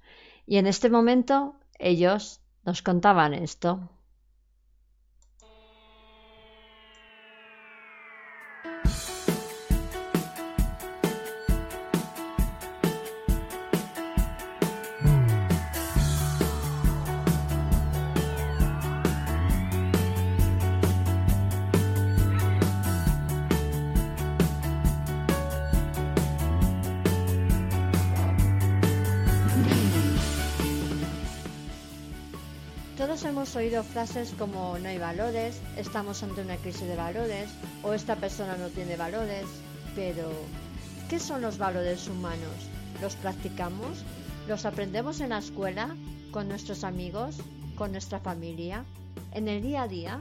Y 0.44 0.56
en 0.56 0.66
este 0.66 0.90
momento 0.90 1.54
ellos 1.78 2.40
nos 2.64 2.82
contaban 2.82 3.34
esto. 3.34 3.88
Todos 33.08 33.24
hemos 33.24 33.56
oído 33.56 33.82
frases 33.84 34.34
como 34.38 34.78
no 34.78 34.86
hay 34.86 34.98
valores, 34.98 35.62
estamos 35.78 36.22
ante 36.22 36.42
una 36.42 36.58
crisis 36.58 36.86
de 36.86 36.94
valores 36.94 37.48
o 37.82 37.94
esta 37.94 38.16
persona 38.16 38.58
no 38.58 38.68
tiene 38.68 38.98
valores, 38.98 39.46
pero 39.96 40.30
¿qué 41.08 41.18
son 41.18 41.40
los 41.40 41.56
valores 41.56 42.06
humanos? 42.06 42.68
¿Los 43.00 43.16
practicamos? 43.16 44.04
¿Los 44.46 44.66
aprendemos 44.66 45.20
en 45.20 45.30
la 45.30 45.38
escuela, 45.38 45.96
con 46.32 46.50
nuestros 46.50 46.84
amigos, 46.84 47.38
con 47.76 47.92
nuestra 47.92 48.20
familia, 48.20 48.84
en 49.32 49.48
el 49.48 49.62
día 49.62 49.84
a 49.84 49.88
día? 49.88 50.20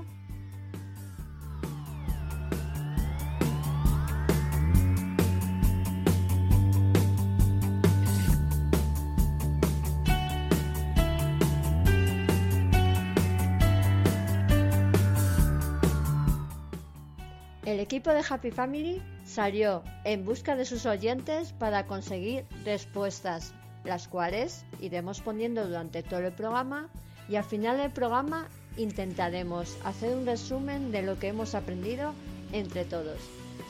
Equipo 17.87 18.09
de 18.09 18.21
Happy 18.29 18.51
Family 18.51 19.01
salió 19.23 19.81
en 20.03 20.25
busca 20.25 20.57
de 20.57 20.65
sus 20.65 20.85
oyentes 20.85 21.53
para 21.53 21.87
conseguir 21.87 22.43
respuestas, 22.65 23.53
las 23.85 24.09
cuales 24.09 24.65
iremos 24.81 25.21
poniendo 25.21 25.65
durante 25.65 26.03
todo 26.03 26.19
el 26.19 26.33
programa 26.33 26.89
y 27.29 27.37
al 27.37 27.45
final 27.45 27.77
del 27.77 27.91
programa 27.91 28.49
intentaremos 28.75 29.77
hacer 29.85 30.17
un 30.17 30.25
resumen 30.25 30.91
de 30.91 31.01
lo 31.01 31.17
que 31.17 31.29
hemos 31.29 31.55
aprendido 31.55 32.13
entre 32.51 32.83
todos 32.83 33.21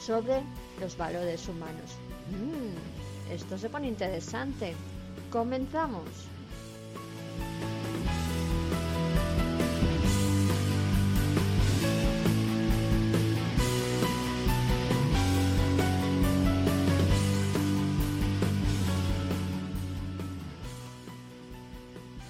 sobre 0.03 0.41
los 0.81 0.97
valores 0.97 1.47
humanos. 1.47 1.91
Mm, 2.31 3.31
esto 3.35 3.59
se 3.59 3.69
pone 3.69 3.87
interesante. 3.87 4.73
Comenzamos. 5.29 6.09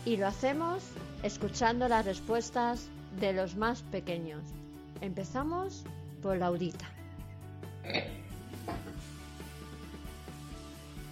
Y 0.08 0.15
lo 0.15 0.26
hacemos 0.26 0.86
escuchando 1.22 1.89
las 1.89 2.06
respuestas 2.06 2.88
de 3.20 3.34
los 3.34 3.58
más 3.58 3.82
pequeños. 3.82 4.41
Empezamos 5.02 5.84
por 6.22 6.38
Laurita. 6.38 6.86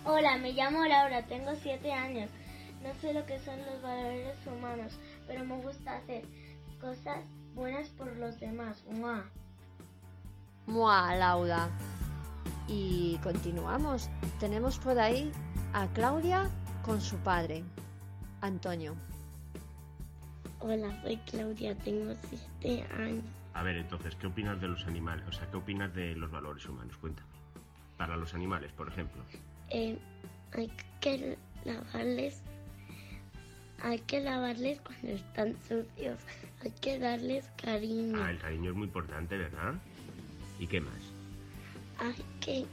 Hola, 0.06 0.38
me 0.38 0.54
llamo 0.54 0.86
Laura, 0.86 1.24
tengo 1.24 1.52
siete 1.62 1.92
años. 1.92 2.30
No 2.82 2.94
sé 3.02 3.14
lo 3.14 3.26
que 3.26 3.38
son 3.40 3.58
los 3.66 3.82
valores 3.82 4.38
humanos, 4.48 4.94
pero 5.28 5.44
me 5.44 5.58
gusta 5.58 5.98
hacer 5.98 6.24
cosas 6.80 7.18
buenas 7.54 7.90
por 7.90 8.16
los 8.16 8.40
demás. 8.40 8.82
¡Mua! 8.90 9.26
Mua, 10.68 11.14
Laura. 11.16 11.68
Y 12.70 13.20
continuamos. 13.22 14.10
Tenemos 14.40 14.80
por 14.80 14.98
ahí 14.98 15.34
a 15.74 15.86
Claudia 15.88 16.50
con 16.86 17.02
su 17.02 17.18
padre. 17.18 17.66
Antonio. 18.46 18.96
Hola, 20.60 21.00
soy 21.04 21.18
Claudia, 21.30 21.76
tengo 21.76 22.14
siete 22.30 22.84
años. 22.98 23.24
A 23.54 23.64
ver, 23.64 23.78
entonces, 23.78 24.16
¿qué 24.16 24.28
opinas 24.28 24.60
de 24.60 24.68
los 24.68 24.86
animales? 24.86 25.26
O 25.28 25.32
sea, 25.32 25.50
¿qué 25.50 25.58
opinas 25.58 25.94
de 25.94 26.16
los 26.16 26.32
valores 26.32 26.66
humanos? 26.68 26.96
Cuéntame. 26.98 27.28
Para 27.98 28.18
los 28.18 28.34
animales, 28.34 28.72
por 28.74 28.88
ejemplo. 28.88 29.22
Eh, 29.70 29.98
hay 30.54 30.72
que 31.02 31.38
lavarles, 31.64 32.42
hay 33.82 34.00
que 34.00 34.22
lavarles 34.22 34.82
cuando 34.82 35.08
están 35.10 35.56
sucios, 35.68 36.20
hay 36.64 36.72
que 36.82 37.00
darles 37.00 37.50
cariño, 37.62 38.20
Ah, 38.22 38.32
el 38.32 38.40
cariño 38.40 38.72
es 38.72 38.76
muy 38.76 38.88
importante, 38.88 39.38
¿verdad? 39.38 39.76
¿Y 40.60 40.68
qué 40.68 40.82
más? 40.82 40.94
hay 42.00 42.16
que, 42.42 42.66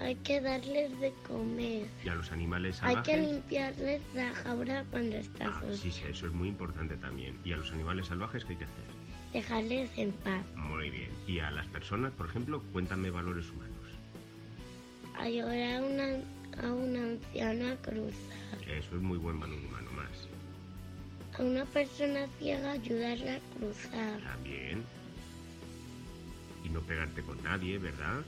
hay 0.00 0.14
que 0.16 0.40
darles 0.40 0.98
de 1.00 1.12
comer, 1.26 1.86
¿Y 2.04 2.08
a 2.08 2.14
los 2.14 2.30
animales 2.32 2.80
hay 2.82 2.94
que 2.96 3.12
salvajes? 3.12 3.32
limpiarles 3.32 4.02
la 4.14 4.32
jaula 4.34 4.84
cuando 4.90 5.16
está 5.16 5.46
Ah, 5.48 5.62
sí, 5.72 5.90
sí, 5.90 6.02
eso 6.08 6.26
es 6.26 6.32
muy 6.32 6.48
importante 6.48 6.96
también. 6.96 7.36
¿Y 7.44 7.52
a 7.52 7.56
los 7.56 7.72
animales 7.72 8.06
salvajes 8.06 8.44
qué 8.44 8.52
hay 8.52 8.58
que 8.58 8.64
hacer? 8.64 8.98
dejarles 9.32 9.90
en 9.98 10.12
paz, 10.12 10.42
Muy 10.56 10.88
bien. 10.90 11.10
¿Y 11.26 11.38
a 11.40 11.50
las 11.50 11.66
personas, 11.66 12.12
por 12.12 12.26
ejemplo? 12.28 12.62
Cuéntame 12.72 13.10
valores 13.10 13.50
humanos. 13.50 13.74
ayudar 15.18 15.76
a 15.76 15.82
una, 15.84 16.68
a 16.68 16.72
una 16.72 17.02
anciana 17.04 17.72
a 17.72 17.76
cruzar, 17.76 18.62
Eso 18.70 18.96
es 18.96 19.02
muy 19.02 19.18
buen 19.18 19.38
valor 19.40 19.58
humano 19.58 19.90
más. 19.92 20.28
a 21.38 21.42
una 21.42 21.64
persona 21.66 22.26
ciega 22.38 22.72
ayudarla 22.72 23.34
a 23.34 23.40
cruzar, 23.58 24.20
También. 24.22 24.82
Y 26.64 26.68
no 26.70 26.80
pegarte 26.82 27.22
con 27.22 27.42
nadie, 27.42 27.78
¿verdad? 27.78 28.22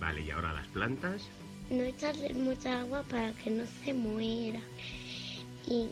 Vale, 0.00 0.22
y 0.22 0.30
ahora 0.30 0.52
las 0.54 0.66
plantas. 0.68 1.22
no 1.70 1.82
echarles 1.82 2.34
mucha 2.36 2.80
agua 2.80 3.02
para 3.04 3.32
que 3.34 3.50
no 3.50 3.64
se 3.84 3.92
muera 3.94 4.60
y, 5.68 5.88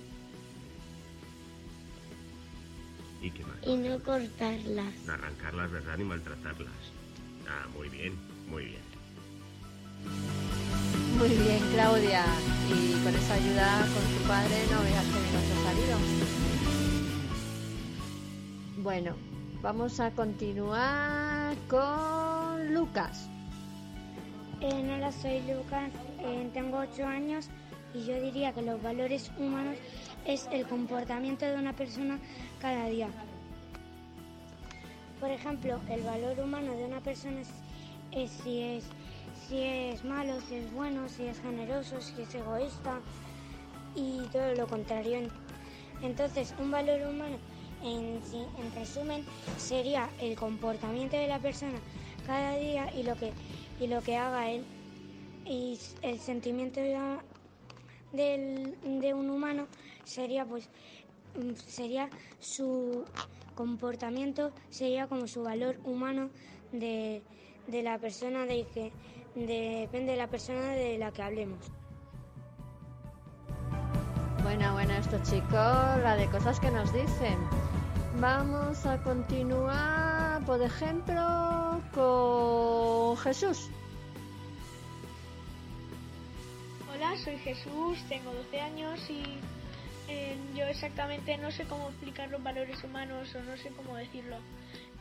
¿Y 3.22 3.30
qué 3.30 3.44
más? 3.44 3.56
y 3.66 3.76
no 3.76 3.98
cortarlas. 4.02 4.94
No 5.06 5.12
arrancarlas, 5.12 5.70
¿verdad? 5.70 5.98
Ni 5.98 6.04
maltratarlas. 6.04 6.72
Ah, 7.48 7.66
muy 7.76 7.88
bien, 7.90 8.14
muy 8.48 8.64
bien. 8.64 8.88
Muy 11.18 11.28
bien, 11.28 11.60
Claudia. 11.72 12.24
Y 12.70 12.92
con 13.04 13.14
esa 13.14 13.34
ayuda 13.34 13.80
con 13.80 14.18
tu 14.18 14.28
padre 14.28 14.56
no 14.70 14.82
veas 14.82 15.04
que 15.04 15.20
bien 15.20 15.36
os 15.36 15.50
ha 15.52 15.62
salido. 15.64 15.98
Bueno, 18.82 19.14
vamos 19.62 19.98
a 20.00 20.10
continuar 20.12 21.56
con 21.68 22.74
Lucas. 22.74 23.28
Eh, 24.60 24.90
hola, 24.92 25.12
soy 25.12 25.40
Lucas, 25.42 25.88
eh, 26.18 26.50
tengo 26.52 26.78
8 26.78 27.06
años 27.06 27.48
y 27.94 28.04
yo 28.04 28.20
diría 28.20 28.52
que 28.52 28.60
los 28.62 28.82
valores 28.82 29.30
humanos 29.38 29.76
es 30.26 30.48
el 30.50 30.66
comportamiento 30.66 31.46
de 31.46 31.54
una 31.54 31.74
persona 31.74 32.18
cada 32.60 32.86
día. 32.86 33.06
Por 35.20 35.30
ejemplo, 35.30 35.78
el 35.88 36.02
valor 36.02 36.40
humano 36.40 36.72
de 36.72 36.86
una 36.86 37.00
persona 37.00 37.40
es, 38.10 38.30
si 38.42 38.60
es 38.60 38.84
si 39.48 39.58
es 39.62 40.04
malo, 40.04 40.40
si 40.40 40.56
es 40.56 40.72
bueno, 40.72 41.08
si 41.08 41.22
es 41.26 41.40
generoso, 41.40 42.00
si 42.00 42.20
es 42.20 42.34
egoísta 42.34 42.98
y 43.94 44.22
todo 44.32 44.54
lo 44.54 44.66
contrario. 44.66 45.20
Entonces, 46.02 46.52
un 46.58 46.72
valor 46.72 47.00
humano, 47.08 47.36
en, 47.84 48.20
en 48.58 48.74
resumen, 48.74 49.24
sería 49.56 50.10
el 50.20 50.34
comportamiento 50.34 51.16
de 51.16 51.28
la 51.28 51.38
persona 51.38 51.78
cada 52.26 52.56
día 52.56 52.92
y 52.94 53.04
lo 53.04 53.14
que, 53.14 53.32
y 53.80 53.86
lo 53.86 54.02
que 54.02 54.16
haga 54.16 54.50
él. 54.50 54.64
Y 55.44 55.78
el 56.02 56.18
sentimiento 56.18 56.80
de, 56.80 58.74
de 58.82 59.14
un 59.14 59.30
humano 59.30 59.66
sería 60.04 60.44
pues 60.44 60.68
mm, 61.34 61.54
sería 61.54 62.10
su 62.38 63.04
comportamiento 63.54 64.52
sería 64.70 65.08
como 65.08 65.26
su 65.26 65.42
valor 65.42 65.80
humano 65.84 66.30
de, 66.70 67.22
de 67.66 67.82
la 67.82 67.98
persona 67.98 68.46
de 68.46 68.64
que 68.72 68.92
depende 69.34 70.12
de 70.12 70.16
la 70.16 70.28
persona 70.28 70.72
de 70.74 70.96
la 70.98 71.10
que 71.10 71.22
hablemos. 71.22 71.58
Bueno, 74.42 74.72
bueno, 74.72 74.94
estos 74.94 75.22
chicos, 75.28 75.52
la 75.52 76.16
de 76.16 76.26
cosas 76.30 76.58
que 76.60 76.70
nos 76.70 76.92
dicen. 76.92 77.67
Vamos 78.20 78.84
a 78.84 79.00
continuar, 79.04 80.44
por 80.44 80.60
ejemplo, 80.60 81.80
con 81.94 83.16
Jesús. 83.18 83.70
Hola, 86.92 87.16
soy 87.16 87.38
Jesús, 87.38 87.96
tengo 88.08 88.32
12 88.32 88.60
años 88.60 89.08
y 89.08 89.22
eh, 90.08 90.36
yo 90.52 90.64
exactamente 90.64 91.38
no 91.38 91.52
sé 91.52 91.62
cómo 91.66 91.90
explicar 91.90 92.28
los 92.30 92.42
valores 92.42 92.82
humanos 92.82 93.32
o 93.36 93.42
no 93.44 93.56
sé 93.56 93.70
cómo 93.76 93.94
decirlo. 93.94 94.38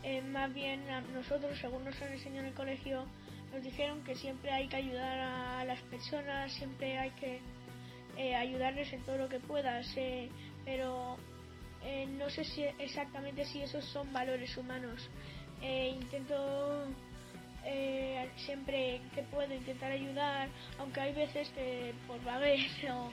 Eh, 0.03 0.21
más 0.21 0.53
bien 0.53 0.83
nosotros, 1.15 1.57
según 1.59 1.85
nos 1.85 1.99
han 2.03 2.13
enseñado 2.13 2.41
en 2.41 2.45
el 2.49 2.53
colegio, 2.53 3.03
nos 3.51 3.63
dijeron 3.63 4.03
que 4.03 4.13
siempre 4.13 4.51
hay 4.51 4.67
que 4.67 4.75
ayudar 4.75 5.17
a 5.17 5.65
las 5.65 5.81
personas, 5.89 6.51
siempre 6.51 6.99
hay 6.99 7.09
que 7.11 7.41
eh, 8.15 8.35
ayudarles 8.35 8.93
en 8.93 9.01
todo 9.01 9.17
lo 9.17 9.27
que 9.27 9.39
puedas, 9.39 9.87
eh, 11.87 12.05
no 12.17 12.29
sé 12.29 12.43
si 12.43 12.63
exactamente 12.79 13.45
si 13.45 13.61
esos 13.61 13.85
son 13.85 14.11
valores 14.11 14.57
humanos. 14.57 15.09
Eh, 15.61 15.95
intento 15.95 16.85
eh, 17.63 18.29
siempre 18.35 18.99
que 19.15 19.23
puedo 19.23 19.53
intentar 19.53 19.93
ayudar, 19.93 20.49
aunque 20.79 20.99
hay 20.99 21.13
veces 21.13 21.49
que 21.51 21.93
por 22.05 22.21
vaguez 22.25 22.69
o, 22.91 23.09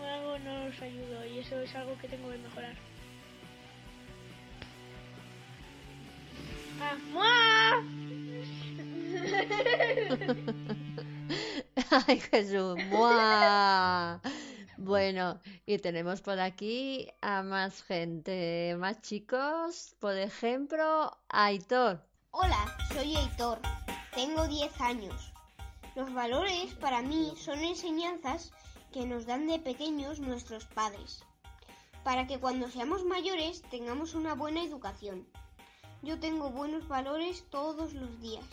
o 0.00 0.04
algo 0.04 0.38
no 0.38 0.66
los 0.66 0.80
ayudo 0.80 1.26
y 1.26 1.40
eso 1.40 1.60
es 1.60 1.74
algo 1.74 1.98
que 1.98 2.06
tengo 2.08 2.30
que 2.30 2.38
mejorar. 2.38 2.76
¡Ah! 6.80 6.96
¡Mua! 7.12 7.82
Ay, 12.06 12.20
Jesús. 12.20 12.78
¡Buah! 12.88 14.20
Bueno, 14.78 15.40
y 15.66 15.78
tenemos 15.78 16.22
por 16.22 16.40
aquí 16.40 17.08
a 17.20 17.42
más 17.42 17.82
gente, 17.82 18.74
más 18.78 19.00
chicos. 19.02 19.94
Por 20.00 20.16
ejemplo, 20.16 21.16
Aitor. 21.28 22.02
Hola, 22.30 22.76
soy 22.92 23.14
Aitor. 23.16 23.60
Tengo 24.14 24.48
10 24.48 24.80
años. 24.80 25.32
Los 25.94 26.12
valores 26.14 26.72
para 26.74 27.02
mí 27.02 27.34
son 27.36 27.58
enseñanzas 27.58 28.52
que 28.92 29.06
nos 29.06 29.26
dan 29.26 29.46
de 29.46 29.58
pequeños 29.58 30.20
nuestros 30.20 30.64
padres, 30.64 31.22
para 32.02 32.26
que 32.26 32.38
cuando 32.38 32.70
seamos 32.70 33.04
mayores 33.04 33.62
tengamos 33.70 34.14
una 34.14 34.34
buena 34.34 34.62
educación. 34.62 35.26
Yo 36.02 36.18
tengo 36.18 36.50
buenos 36.50 36.88
valores 36.88 37.44
todos 37.50 37.92
los 37.92 38.20
días. 38.20 38.44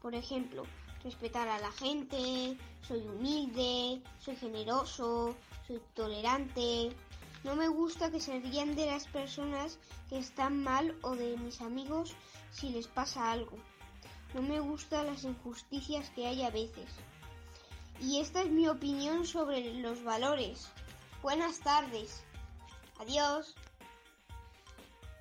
Por 0.00 0.14
ejemplo, 0.14 0.64
respetar 1.04 1.48
a 1.48 1.58
la 1.58 1.70
gente, 1.72 2.56
soy 2.86 3.00
humilde, 3.00 4.02
soy 4.18 4.36
generoso, 4.36 5.36
tolerante. 5.94 6.94
No 7.44 7.56
me 7.56 7.68
gusta 7.68 8.10
que 8.10 8.20
se 8.20 8.38
rían 8.38 8.76
de 8.76 8.86
las 8.86 9.06
personas 9.06 9.78
que 10.08 10.18
están 10.18 10.62
mal 10.62 10.96
o 11.02 11.16
de 11.16 11.36
mis 11.36 11.60
amigos 11.60 12.14
si 12.52 12.70
les 12.70 12.86
pasa 12.86 13.32
algo. 13.32 13.56
No 14.34 14.42
me 14.42 14.60
gustan 14.60 15.06
las 15.06 15.24
injusticias 15.24 16.10
que 16.10 16.26
hay 16.26 16.42
a 16.42 16.50
veces. 16.50 16.88
Y 18.00 18.20
esta 18.20 18.42
es 18.42 18.50
mi 18.50 18.68
opinión 18.68 19.26
sobre 19.26 19.74
los 19.74 20.02
valores. 20.02 20.68
Buenas 21.22 21.60
tardes. 21.60 22.22
Adiós. 22.98 23.54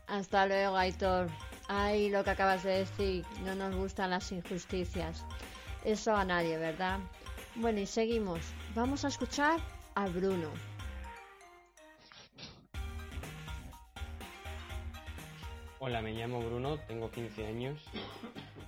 Hasta 0.08 0.46
luego, 0.46 0.76
Aitor. 0.76 1.30
Ay, 1.68 2.10
lo 2.10 2.24
que 2.24 2.32
acabas 2.32 2.64
de 2.64 2.80
decir, 2.80 3.26
no 3.44 3.56
nos 3.56 3.76
gustan 3.76 4.10
las 4.10 4.32
injusticias. 4.32 5.24
Eso 5.86 6.16
a 6.16 6.26
nadie, 6.26 6.58
¿verdad? 6.58 7.00
Bueno, 7.56 7.80
y 7.80 7.86
seguimos. 7.88 8.42
Vamos 8.76 9.06
a 9.06 9.10
escuchar 9.10 9.60
a 9.96 10.08
Bruno. 10.08 10.50
Hola, 15.80 16.02
me 16.02 16.12
llamo 16.14 16.40
Bruno, 16.42 16.78
tengo 16.88 17.10
15 17.10 17.48
años. 17.48 17.82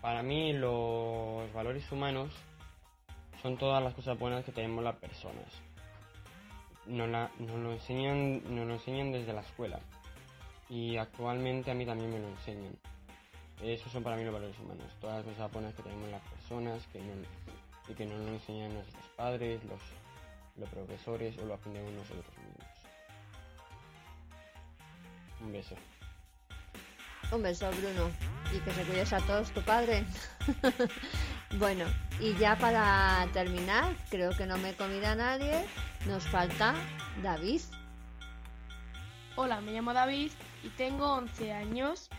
Para 0.02 0.24
mí 0.24 0.54
los 0.54 1.52
valores 1.54 1.90
humanos 1.92 2.32
son 3.42 3.58
todas 3.58 3.84
las 3.84 3.94
cosas 3.94 4.18
buenas 4.18 4.44
que 4.44 4.52
tenemos 4.52 4.84
las 4.84 4.96
personas. 4.96 5.46
Nos, 6.88 7.08
la- 7.10 7.32
nos 7.40 7.58
lo 7.60 7.72
enseñan, 7.74 8.42
nos 8.56 8.68
lo 8.68 8.74
enseñan 8.74 9.12
desde 9.12 9.32
la 9.34 9.42
escuela 9.42 9.80
y 10.70 10.98
actualmente 10.98 11.72
a 11.72 11.76
mí 11.76 11.86
también 11.86 12.12
me 12.12 12.20
lo 12.20 12.28
enseñan. 12.30 12.76
Esos 13.62 13.92
son 13.92 14.04
para 14.04 14.18
mí 14.18 14.24
los 14.26 14.34
valores 14.34 14.58
humanos, 14.60 14.92
todas 15.00 15.24
las 15.24 15.34
cosas 15.36 15.52
buenas 15.52 15.74
que 15.76 15.84
tenemos 15.84 16.10
las 16.10 16.22
personas 16.24 16.86
que 16.88 17.00
no, 17.00 17.14
y 17.88 17.94
que 17.94 18.06
nos 18.06 18.20
lo 18.20 18.28
enseñan 18.34 18.74
nuestros 18.74 19.06
padres, 19.16 19.64
los, 19.66 19.80
los 20.58 20.70
profesores 20.70 21.38
o 21.38 21.46
lo 21.46 21.56
aprendemos 21.56 21.92
nosotros 21.94 22.38
mismos. 22.38 22.68
Un 25.42 25.52
beso. 25.52 25.76
Un 27.32 27.42
beso, 27.42 27.70
Bruno. 27.72 28.12
Y 28.56 28.60
que 28.60 28.72
se 28.72 28.84
cuides 28.84 29.14
a 29.14 29.20
todos 29.22 29.52
tu 29.52 29.62
padre. 29.62 30.06
bueno, 31.58 31.86
y 32.20 32.36
ya 32.36 32.58
para 32.58 33.28
terminar, 33.34 33.96
creo 34.10 34.32
que 34.32 34.46
no 34.46 34.58
me 34.58 34.72
he 34.72 34.76
comido 34.76 35.08
a 35.08 35.16
nadie. 35.16 35.66
Nos 36.06 36.24
falta 36.28 36.76
David. 37.22 37.62
Hola, 39.36 39.62
me 39.62 39.72
llamo 39.72 39.94
David 39.94 40.32
y 40.64 40.70
tengo 40.70 41.14
11 41.14 41.52
años. 41.52 42.10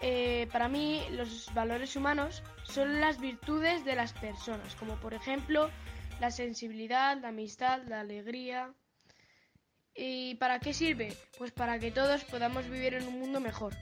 Eh, 0.00 0.48
para 0.52 0.68
mí 0.68 1.02
los 1.12 1.52
valores 1.54 1.94
humanos 1.94 2.42
son 2.64 3.00
las 3.00 3.20
virtudes 3.20 3.84
de 3.84 3.94
las 3.94 4.12
personas, 4.12 4.74
como 4.74 4.96
por 4.96 5.14
ejemplo 5.14 5.70
la 6.20 6.30
sensibilidad, 6.30 7.20
la 7.20 7.28
amistad, 7.28 7.82
la 7.86 8.00
alegría. 8.00 8.72
¿Y 9.94 10.34
para 10.36 10.58
qué 10.58 10.74
sirve? 10.74 11.16
Pues 11.38 11.52
para 11.52 11.78
que 11.78 11.90
todos 11.90 12.24
podamos 12.24 12.68
vivir 12.68 12.94
en 12.94 13.06
un 13.06 13.20
mundo 13.20 13.40
mejor. 13.40 13.74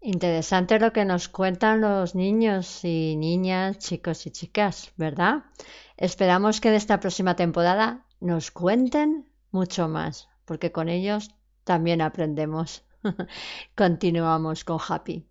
Interesante 0.00 0.78
lo 0.78 0.92
que 0.92 1.04
nos 1.04 1.28
cuentan 1.28 1.80
los 1.80 2.14
niños 2.14 2.84
y 2.84 3.16
niñas, 3.16 3.78
chicos 3.78 4.26
y 4.26 4.30
chicas, 4.30 4.92
¿verdad? 4.96 5.44
Esperamos 5.96 6.60
que 6.60 6.70
de 6.70 6.76
esta 6.76 7.00
próxima 7.00 7.34
temporada 7.34 8.06
nos 8.20 8.50
cuenten 8.52 9.28
mucho 9.50 9.88
más, 9.88 10.28
porque 10.44 10.70
con 10.70 10.88
ellos 10.88 11.30
también 11.64 12.02
aprendemos. 12.02 12.84
Continuamos 13.74 14.64
con 14.64 14.78
Happy. 14.86 15.26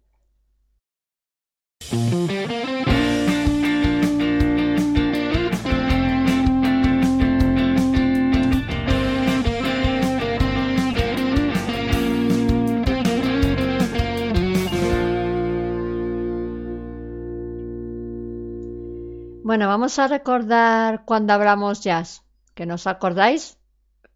Bueno, 19.46 19.68
vamos 19.68 20.00
a 20.00 20.08
recordar 20.08 21.06
cuando 21.06 21.34
hablamos 21.34 21.82
jazz. 21.82 22.24
¿Que 22.56 22.66
nos 22.66 22.88
acordáis? 22.88 23.60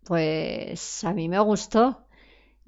Pues 0.03 1.03
a 1.03 1.13
mí 1.13 1.29
me 1.29 1.39
gustó. 1.39 2.08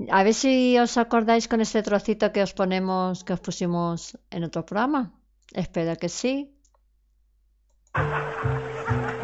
A 0.10 0.24
ver 0.24 0.34
si 0.34 0.78
os 0.80 0.98
acordáis 0.98 1.48
con 1.48 1.62
este 1.62 1.84
trocito 1.84 2.32
que 2.32 2.42
os 2.42 2.54
ponemos, 2.54 3.24
que 3.24 3.34
os 3.34 3.40
pusimos 3.40 4.18
en 4.32 4.44
otro 4.44 4.66
programa. 4.66 5.12
Espero 5.54 5.96
que 5.98 6.10
sí. 6.10 6.56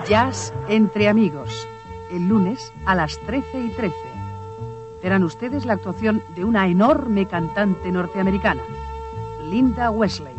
Jazz 0.08 0.54
entre 0.68 1.08
amigos, 1.08 1.68
el 2.12 2.28
lunes 2.28 2.72
a 2.86 2.96
las 2.96 3.18
13 3.26 3.60
y 3.60 3.70
13. 3.70 3.96
Verán 5.02 5.24
ustedes 5.24 5.66
la 5.66 5.74
actuación 5.74 6.22
de 6.36 6.44
una 6.44 6.68
enorme 6.68 7.28
cantante 7.28 7.92
norteamericana, 7.92 8.64
Linda 9.50 9.90
Wesley. 9.92 10.36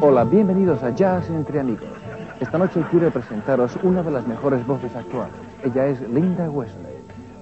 Hola, 0.00 0.24
bienvenidos 0.24 0.82
a 0.82 0.90
Jazz 0.94 1.30
entre 1.30 1.60
amigos. 1.60 1.88
Esta 2.40 2.58
noche 2.58 2.84
quiero 2.90 3.10
presentaros 3.10 3.78
una 3.82 4.02
de 4.02 4.10
las 4.10 4.26
mejores 4.26 4.66
voces 4.66 4.94
actuales. 4.94 5.36
Ella 5.64 5.86
es 5.86 6.00
Linda 6.10 6.50
Wesley, 6.50 6.95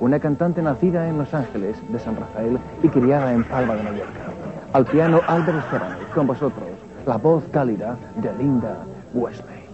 una 0.05 0.21
cantante 0.21 0.61
nacida 0.61 1.09
en 1.09 1.17
Los 1.17 1.33
Ángeles 1.33 1.79
de 1.88 1.99
San 1.99 2.17
Rafael 2.17 2.59
y 2.83 2.88
criada 2.88 3.33
en 3.33 3.43
Palma 3.43 3.75
de 3.75 3.85
Mallorca. 3.85 4.21
Al 4.75 4.85
piano 4.85 5.23
Albert 5.27 5.61
Esteban, 5.61 5.97
con 6.14 6.27
vosotros, 6.27 6.69
la 7.07 7.17
voz 7.17 7.43
cálida 7.51 7.97
de 8.17 8.31
Linda 8.35 8.77
Wesley. 9.14 9.64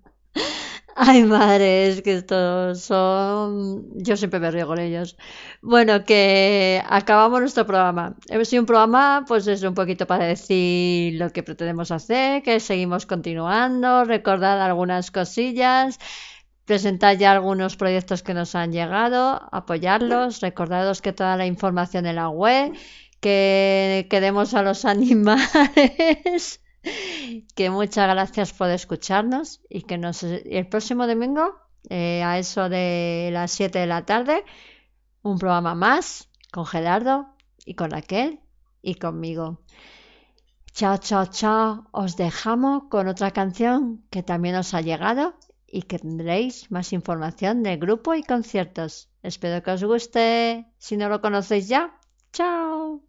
Ay, 1.01 1.23
madre, 1.23 2.01
que 2.03 2.15
estos 2.15 2.81
son... 2.81 3.85
Yo 3.95 4.17
siempre 4.17 4.39
me 4.39 4.51
río 4.51 4.67
con 4.67 4.79
ellos. 4.79 5.15
Bueno, 5.61 6.03
que 6.03 6.83
acabamos 6.89 7.39
nuestro 7.39 7.65
programa. 7.65 8.15
Hemos 8.27 8.49
sido 8.49 8.63
un 8.63 8.65
programa, 8.65 9.23
pues 9.27 9.47
es 9.47 9.63
un 9.63 9.73
poquito 9.73 10.05
para 10.07 10.25
decir 10.25 11.13
lo 11.15 11.31
que 11.31 11.41
pretendemos 11.43 11.91
hacer, 11.91 12.43
que 12.43 12.59
seguimos 12.59 13.05
continuando, 13.05 14.03
recordar 14.03 14.59
algunas 14.59 15.09
cosillas, 15.09 15.99
presentar 16.65 17.17
ya 17.17 17.31
algunos 17.31 17.77
proyectos 17.77 18.21
que 18.21 18.33
nos 18.33 18.53
han 18.55 18.71
llegado, 18.73 19.41
apoyarlos, 19.53 20.41
recordaros 20.41 21.01
que 21.01 21.13
toda 21.13 21.37
la 21.37 21.45
información 21.45 22.07
en 22.07 22.17
la 22.17 22.29
web, 22.29 22.73
que 23.21 24.07
queremos 24.09 24.53
a 24.53 24.63
los 24.63 24.83
animales 24.95 26.59
que 27.55 27.69
muchas 27.69 28.07
gracias 28.09 28.53
por 28.53 28.69
escucharnos 28.69 29.61
y 29.69 29.83
que 29.83 29.97
nos 29.97 30.23
el 30.23 30.67
próximo 30.67 31.07
domingo 31.07 31.55
eh, 31.89 32.23
a 32.23 32.39
eso 32.39 32.69
de 32.69 33.29
las 33.31 33.51
7 33.51 33.79
de 33.79 33.87
la 33.87 34.05
tarde 34.05 34.43
un 35.21 35.37
programa 35.37 35.75
más 35.75 36.29
con 36.51 36.65
Gerardo 36.65 37.27
y 37.65 37.75
con 37.75 37.91
Raquel 37.91 38.39
y 38.81 38.95
conmigo. 38.95 39.61
Chao, 40.73 40.97
chao, 40.97 41.25
chao. 41.25 41.87
Os 41.91 42.15
dejamos 42.15 42.83
con 42.89 43.07
otra 43.07 43.31
canción 43.31 44.03
que 44.09 44.23
también 44.23 44.55
os 44.55 44.73
ha 44.73 44.81
llegado 44.81 45.33
y 45.67 45.83
que 45.83 45.99
tendréis 45.99 46.71
más 46.71 46.93
información 46.93 47.63
del 47.63 47.79
grupo 47.79 48.15
y 48.15 48.23
conciertos. 48.23 49.09
Espero 49.21 49.61
que 49.63 49.71
os 49.71 49.83
guste. 49.83 50.65
Si 50.77 50.97
no 50.97 51.09
lo 51.09 51.21
conocéis 51.21 51.67
ya, 51.67 51.99
chao. 52.31 53.08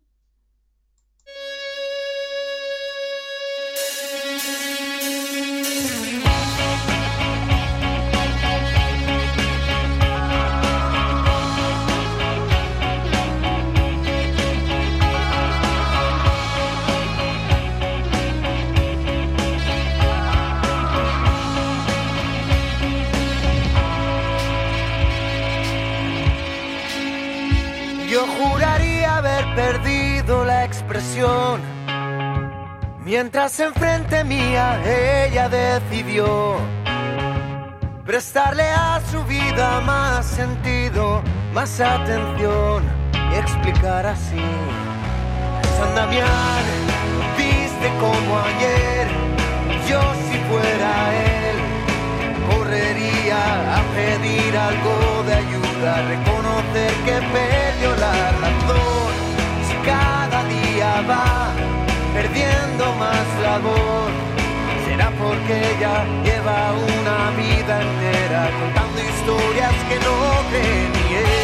Mientras 33.10 33.58
enfrente 33.58 34.22
mía 34.22 34.80
ella 34.86 35.48
decidió 35.48 36.58
prestarle 38.06 38.62
a 38.62 39.00
su 39.10 39.24
vida 39.24 39.80
más 39.80 40.24
sentido, 40.24 41.20
más 41.52 41.80
atención 41.80 42.84
y 43.32 43.34
explicar 43.34 44.06
así. 44.06 44.46
San 45.76 45.92
Damián, 45.96 46.62
viste 47.36 47.88
como 47.98 48.38
ayer, 48.38 49.08
yo 49.88 50.00
si 50.28 50.38
fuera 50.48 50.92
él, 51.34 51.56
correría 52.48 53.76
a 53.76 53.82
pedir 53.96 54.56
algo 54.56 55.24
de 55.24 55.34
ayuda, 55.34 56.02
reconocer 56.14 56.92
que 57.04 57.16
perdió 57.34 57.96
la 57.96 58.30
razón. 58.44 59.12
Si 59.66 59.74
cada 59.84 60.44
día 60.44 61.04
va 61.08 61.79
perdiendo 62.14 62.94
más 62.94 63.26
la 63.42 63.58
voz, 63.58 64.12
será 64.86 65.10
porque 65.10 65.54
ella 65.72 66.04
lleva 66.24 66.72
una 66.72 67.30
vida 67.36 67.82
entera 67.82 68.50
contando 68.60 69.00
historias 69.00 69.74
que 69.88 69.96
no 69.96 70.14
cree 70.50 71.39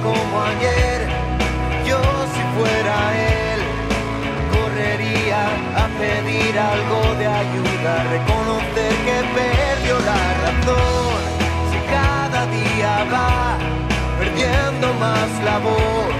como 0.00 0.42
ayer, 0.42 1.08
yo 1.86 2.00
si 2.32 2.42
fuera 2.56 2.96
él, 3.14 3.60
correría 4.54 5.42
a 5.82 5.86
pedir 6.00 6.58
algo 6.58 7.14
de 7.20 7.26
ayuda, 7.26 7.92
reconocer 8.16 8.92
que 9.06 9.18
perdió 9.38 9.98
la 10.10 10.22
razón. 10.44 11.18
Si 11.70 11.78
cada 11.90 12.46
día 12.46 13.04
va 13.12 13.58
perdiendo 14.18 14.94
más 14.94 15.28
la 15.44 15.58
voz, 15.58 16.12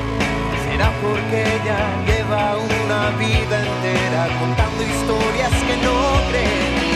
será 0.65 0.91
porque 1.01 1.39
ella 1.57 1.81
lleva 2.07 2.57
una 2.85 3.11
vida 3.19 3.57
entera 3.69 4.23
contando 4.41 4.83
historias 4.83 5.53
que 5.67 5.77
no 5.85 5.97
cree 6.31 6.92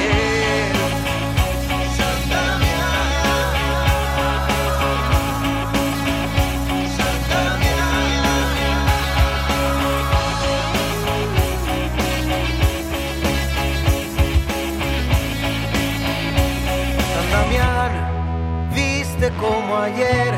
como 19.34 19.76
ayer, 19.78 20.34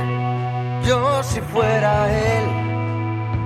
yo 0.85 1.23
si 1.23 1.41
fuera 1.41 2.09
él, 2.11 2.45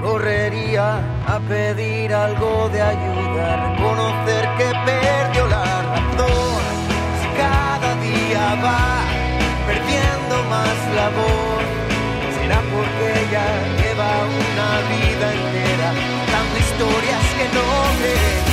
correría 0.02 0.98
a 1.26 1.38
pedir 1.48 2.14
algo 2.14 2.68
de 2.68 2.80
ayuda, 2.80 3.56
reconocer 3.70 4.48
que 4.58 4.68
perdió 4.84 5.46
la 5.48 5.64
razón. 5.92 6.62
Si 7.20 7.28
cada 7.42 7.90
día 8.06 8.44
va 8.62 9.04
perdiendo 9.66 10.34
más 10.50 10.76
la 10.98 11.08
voz, 11.18 11.64
será 12.36 12.60
porque 12.72 13.04
ella 13.22 13.46
lleva 13.80 14.10
una 14.42 14.70
vida 14.92 15.26
entera, 15.38 15.88
dando 16.32 16.58
historias 16.58 17.24
que 17.38 17.46
no 17.56 17.66
cree 17.98 18.51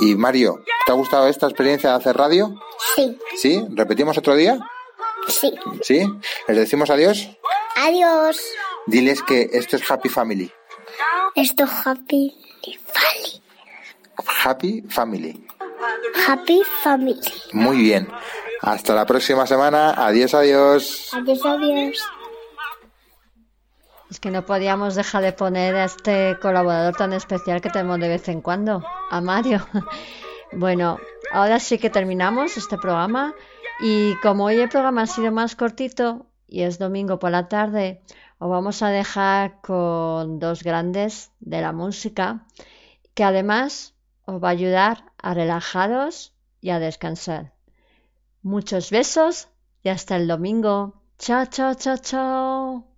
Y 0.00 0.14
Mario, 0.14 0.62
¿te 0.86 0.92
ha 0.92 0.94
gustado 0.94 1.28
esta 1.28 1.46
experiencia 1.46 1.90
de 1.90 1.96
hacer 1.96 2.16
radio? 2.16 2.54
Sí. 2.94 3.18
¿Sí? 3.36 3.64
¿Repetimos 3.70 4.16
otro 4.18 4.34
día? 4.34 4.58
Sí. 5.26 5.52
¿Sí? 5.82 6.06
¿Les 6.46 6.56
decimos 6.56 6.90
adiós? 6.90 7.28
Adiós. 7.76 8.40
Diles 8.86 9.22
que 9.22 9.50
esto 9.52 9.76
es 9.76 9.90
Happy 9.90 10.08
Family. 10.08 10.50
Esto 11.34 11.64
es 11.64 11.70
Happy 11.84 12.34
Happy 14.44 14.82
Family. 14.88 15.46
Happy 16.26 16.62
Family. 16.82 17.20
Muy 17.52 17.78
bien. 17.78 18.08
Hasta 18.60 18.94
la 18.94 19.06
próxima 19.06 19.46
semana. 19.46 19.92
Adiós, 19.92 20.34
adiós. 20.34 21.10
Adiós, 21.12 21.44
adiós. 21.44 22.02
Es 24.10 24.20
que 24.20 24.30
no 24.30 24.46
podíamos 24.46 24.94
dejar 24.94 25.22
de 25.22 25.32
poner 25.32 25.74
a 25.76 25.84
este 25.84 26.38
colaborador 26.40 26.96
tan 26.96 27.12
especial 27.12 27.60
que 27.60 27.70
tenemos 27.70 28.00
de 28.00 28.08
vez 28.08 28.28
en 28.28 28.40
cuando, 28.40 28.84
a 29.10 29.20
Mario. 29.20 29.66
Bueno, 30.50 30.98
ahora 31.30 31.60
sí 31.60 31.76
que 31.76 31.90
terminamos 31.90 32.56
este 32.56 32.78
programa 32.78 33.34
y 33.80 34.14
como 34.22 34.46
hoy 34.46 34.58
el 34.58 34.70
programa 34.70 35.02
ha 35.02 35.06
sido 35.06 35.30
más 35.30 35.54
cortito 35.56 36.24
y 36.46 36.62
es 36.62 36.78
domingo 36.78 37.18
por 37.18 37.30
la 37.30 37.48
tarde, 37.48 38.02
os 38.38 38.48
vamos 38.48 38.82
a 38.82 38.88
dejar 38.88 39.60
con 39.60 40.38
dos 40.38 40.62
grandes 40.62 41.30
de 41.40 41.60
la 41.60 41.72
música 41.72 42.46
que 43.14 43.24
además 43.24 43.94
os 44.24 44.42
va 44.42 44.48
a 44.48 44.52
ayudar 44.52 45.04
a 45.18 45.34
relajaros 45.34 46.32
y 46.60 46.70
a 46.70 46.78
descansar. 46.78 47.52
Muchos 48.42 48.90
besos 48.90 49.48
y 49.82 49.88
hasta 49.90 50.16
el 50.16 50.28
domingo. 50.28 51.02
Chao, 51.18 51.46
chao, 51.46 51.74
chao, 51.74 51.96
chao. 51.98 52.97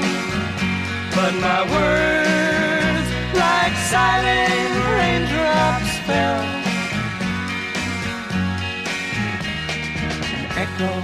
But 1.13 1.33
my 1.35 1.61
words, 1.75 3.09
like 3.35 3.75
silent 3.91 4.73
raindrops, 4.95 5.91
fell. 6.07 6.43
And 10.35 10.45
echoed 10.63 11.03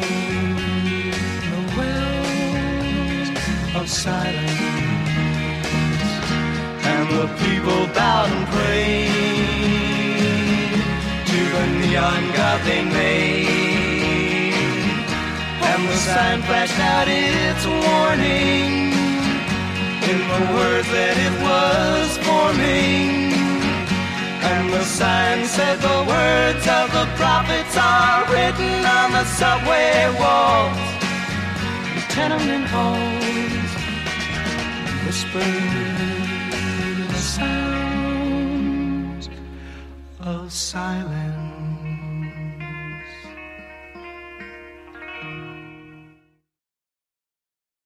the 1.52 1.62
wells 1.76 3.30
of 3.76 3.86
silence. 3.90 4.62
And 6.94 7.06
the 7.18 7.28
people 7.44 7.82
bowed 7.94 8.32
and 8.32 8.48
prayed 8.56 9.12
to 11.32 11.40
the 11.56 11.66
neon 11.82 12.24
god 12.32 12.60
they 12.66 12.84
made. 12.84 13.48
And 15.70 15.82
the 15.90 15.98
sign 15.98 16.40
flashed 16.44 16.80
out 16.80 17.08
its 17.10 17.66
warning 17.66 19.07
in 20.12 20.20
the 20.20 20.44
words 20.56 20.88
that 20.98 21.16
it 21.28 21.36
was 21.48 22.08
forming. 22.24 23.36
And 24.52 24.66
the 24.72 24.84
sign 24.84 25.46
said 25.46 25.78
the 25.80 26.00
words 26.16 26.66
of 26.80 26.88
the 26.98 27.06
prophets 27.20 27.76
are 27.76 28.24
written 28.32 28.86
on 29.00 29.12
the 29.18 29.26
subway 29.40 30.08
walls, 30.22 30.80
tenement 32.14 32.68
halls, 32.74 33.72
whispered 35.06 35.98
sounds 37.38 38.50
of 40.22 40.52
silence. 40.52 41.37